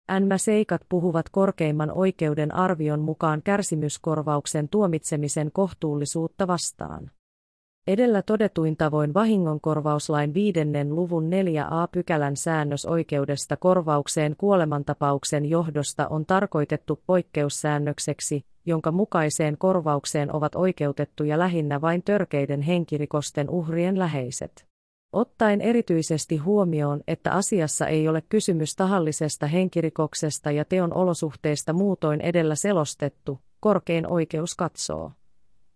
Nämä 0.09 0.37
seikat 0.37 0.81
puhuvat 0.89 1.29
korkeimman 1.29 1.91
oikeuden 1.91 2.55
arvion 2.55 2.99
mukaan 2.99 3.41
kärsimyskorvauksen 3.43 4.69
tuomitsemisen 4.69 5.51
kohtuullisuutta 5.51 6.47
vastaan. 6.47 7.11
Edellä 7.87 8.21
todetuin 8.21 8.77
tavoin 8.77 9.13
vahingonkorvauslain 9.13 10.33
viidennen 10.33 10.95
luvun 10.95 11.23
4a 11.23 11.87
pykälän 11.91 12.35
säännös 12.35 12.85
oikeudesta 12.85 13.57
korvaukseen 13.57 14.35
kuolemantapauksen 14.37 15.45
johdosta 15.45 16.07
on 16.07 16.25
tarkoitettu 16.25 16.99
poikkeussäännökseksi, 17.07 18.45
jonka 18.65 18.91
mukaiseen 18.91 19.57
korvaukseen 19.57 20.35
ovat 20.35 20.55
oikeutettuja 20.55 21.39
lähinnä 21.39 21.81
vain 21.81 22.03
törkeiden 22.03 22.61
henkirikosten 22.61 23.49
uhrien 23.49 23.99
läheiset. 23.99 24.68
Ottaen 25.11 25.61
erityisesti 25.61 26.37
huomioon, 26.37 27.01
että 27.07 27.31
asiassa 27.31 27.87
ei 27.87 28.07
ole 28.07 28.21
kysymys 28.29 28.75
tahallisesta 28.75 29.47
henkirikoksesta 29.47 30.51
ja 30.51 30.65
teon 30.65 30.93
olosuhteista 30.93 31.73
muutoin 31.73 32.21
edellä 32.21 32.55
selostettu, 32.55 33.39
korkein 33.59 34.11
oikeus 34.11 34.55
katsoo 34.55 35.11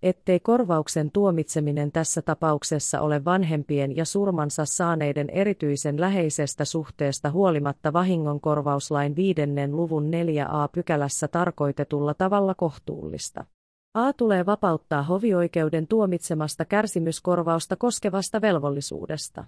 ettei 0.04 0.40
korvauksen 0.40 1.12
tuomitseminen 1.12 1.92
tässä 1.92 2.22
tapauksessa 2.22 3.02
ole 3.02 3.26
vanhempien 3.26 3.96
ja 3.96 4.06
surmansa 4.06 4.66
saaneiden 4.66 5.30
erityisen 5.30 6.02
läheisestä 6.02 6.66
suhteesta 6.66 7.32
huolimatta 7.32 7.94
vahingonkorvauslain 7.94 9.16
viidennen 9.16 9.76
luvun 9.76 10.06
4a 10.06 10.70
pykälässä 10.72 11.28
tarkoitetulla 11.28 12.14
tavalla 12.14 12.56
kohtuullista. 12.56 13.46
A 13.94 14.14
tulee 14.14 14.46
vapauttaa 14.46 15.04
hovioikeuden 15.04 15.88
tuomitsemasta 15.88 16.66
kärsimyskorvausta 16.66 17.76
koskevasta 17.76 18.42
velvollisuudesta. 18.42 19.44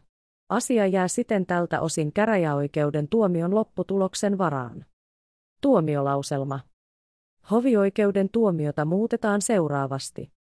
Asia 0.49 0.87
jää 0.87 1.07
siten 1.07 1.45
tältä 1.45 1.81
osin 1.81 2.13
käräjäoikeuden 2.13 3.07
tuomion 3.07 3.55
lopputuloksen 3.55 4.37
varaan. 4.37 4.85
Tuomiolauselma. 5.61 6.59
Hovioikeuden 7.51 8.29
tuomiota 8.29 8.85
muutetaan 8.85 9.41
seuraavasti. 9.41 10.34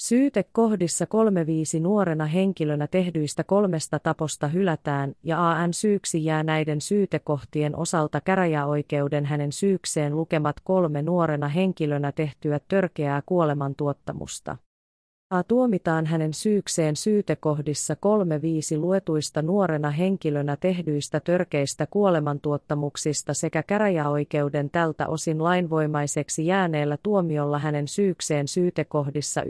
Syytekohdissa 0.00 1.04
3.5 1.76 1.80
nuorena 1.80 2.26
henkilönä 2.26 2.86
tehdyistä 2.86 3.44
kolmesta 3.44 3.98
taposta 3.98 4.48
hylätään 4.48 5.14
ja 5.22 5.50
AN 5.50 5.74
syyksi 5.74 6.24
jää 6.24 6.42
näiden 6.42 6.80
syytekohtien 6.80 7.76
osalta 7.76 8.20
käräjäoikeuden 8.20 9.26
hänen 9.26 9.52
syykseen 9.52 10.16
lukemat 10.16 10.56
kolme 10.64 11.02
nuorena 11.02 11.48
henkilönä 11.48 12.12
tehtyä 12.12 12.60
törkeää 12.68 13.22
kuolemantuottamusta. 13.26 14.56
A 15.30 15.42
tuomitaan 15.42 16.06
hänen 16.06 16.34
syykseen 16.34 16.96
syytekohdissa 16.96 17.94
3.5 17.94 18.78
luetuista 18.78 19.42
nuorena 19.42 19.90
henkilönä 19.90 20.56
tehdyistä 20.56 21.20
törkeistä 21.20 21.86
kuolemantuottamuksista 21.86 23.34
sekä 23.34 23.62
käräjäoikeuden 23.62 24.70
tältä 24.70 25.06
osin 25.08 25.44
lainvoimaiseksi 25.44 26.46
jääneellä 26.46 26.98
tuomiolla 27.02 27.58
hänen 27.58 27.88
syykseen 27.88 28.48
syytekohdissa 28.48 29.40
1-2 29.40 29.44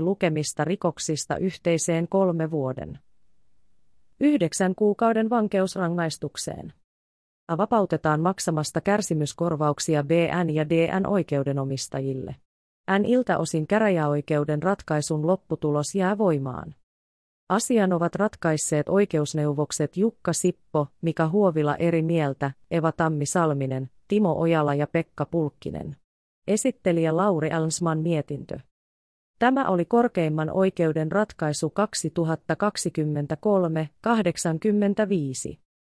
lukemista 0.00 0.64
rikoksista 0.64 1.36
yhteiseen 1.36 2.08
kolme 2.08 2.50
vuoden. 2.50 2.98
Yhdeksän 4.20 4.74
kuukauden 4.74 5.30
vankeusrangaistukseen. 5.30 6.72
A 7.48 7.56
vapautetaan 7.56 8.20
maksamasta 8.20 8.80
kärsimyskorvauksia 8.80 10.04
BN 10.04 10.50
ja 10.50 10.68
DN 10.68 11.06
oikeudenomistajille. 11.06 12.36
N 12.98 13.04
iltä 13.04 13.38
osin 13.38 13.66
käräjäoikeuden 13.66 14.62
ratkaisun 14.62 15.26
lopputulos 15.26 15.94
jää 15.94 16.18
voimaan. 16.18 16.74
Asian 17.48 17.92
ovat 17.92 18.14
ratkaisseet 18.14 18.88
oikeusneuvokset 18.88 19.96
Jukka 19.96 20.32
Sippo, 20.32 20.86
Mika 21.02 21.28
Huovila 21.28 21.76
eri 21.76 22.02
mieltä, 22.02 22.50
Eva 22.70 22.92
Tammi 22.92 23.26
Salminen, 23.26 23.90
Timo 24.08 24.40
Ojala 24.40 24.74
ja 24.74 24.86
Pekka 24.86 25.26
Pulkkinen. 25.26 25.96
Esittelijä 26.46 27.16
Lauri 27.16 27.50
Alnsman 27.50 27.98
mietintö. 27.98 28.58
Tämä 29.38 29.68
oli 29.68 29.84
korkeimman 29.84 30.50
oikeuden 30.50 31.12
ratkaisu 31.12 31.72
2023-85. 35.52 35.58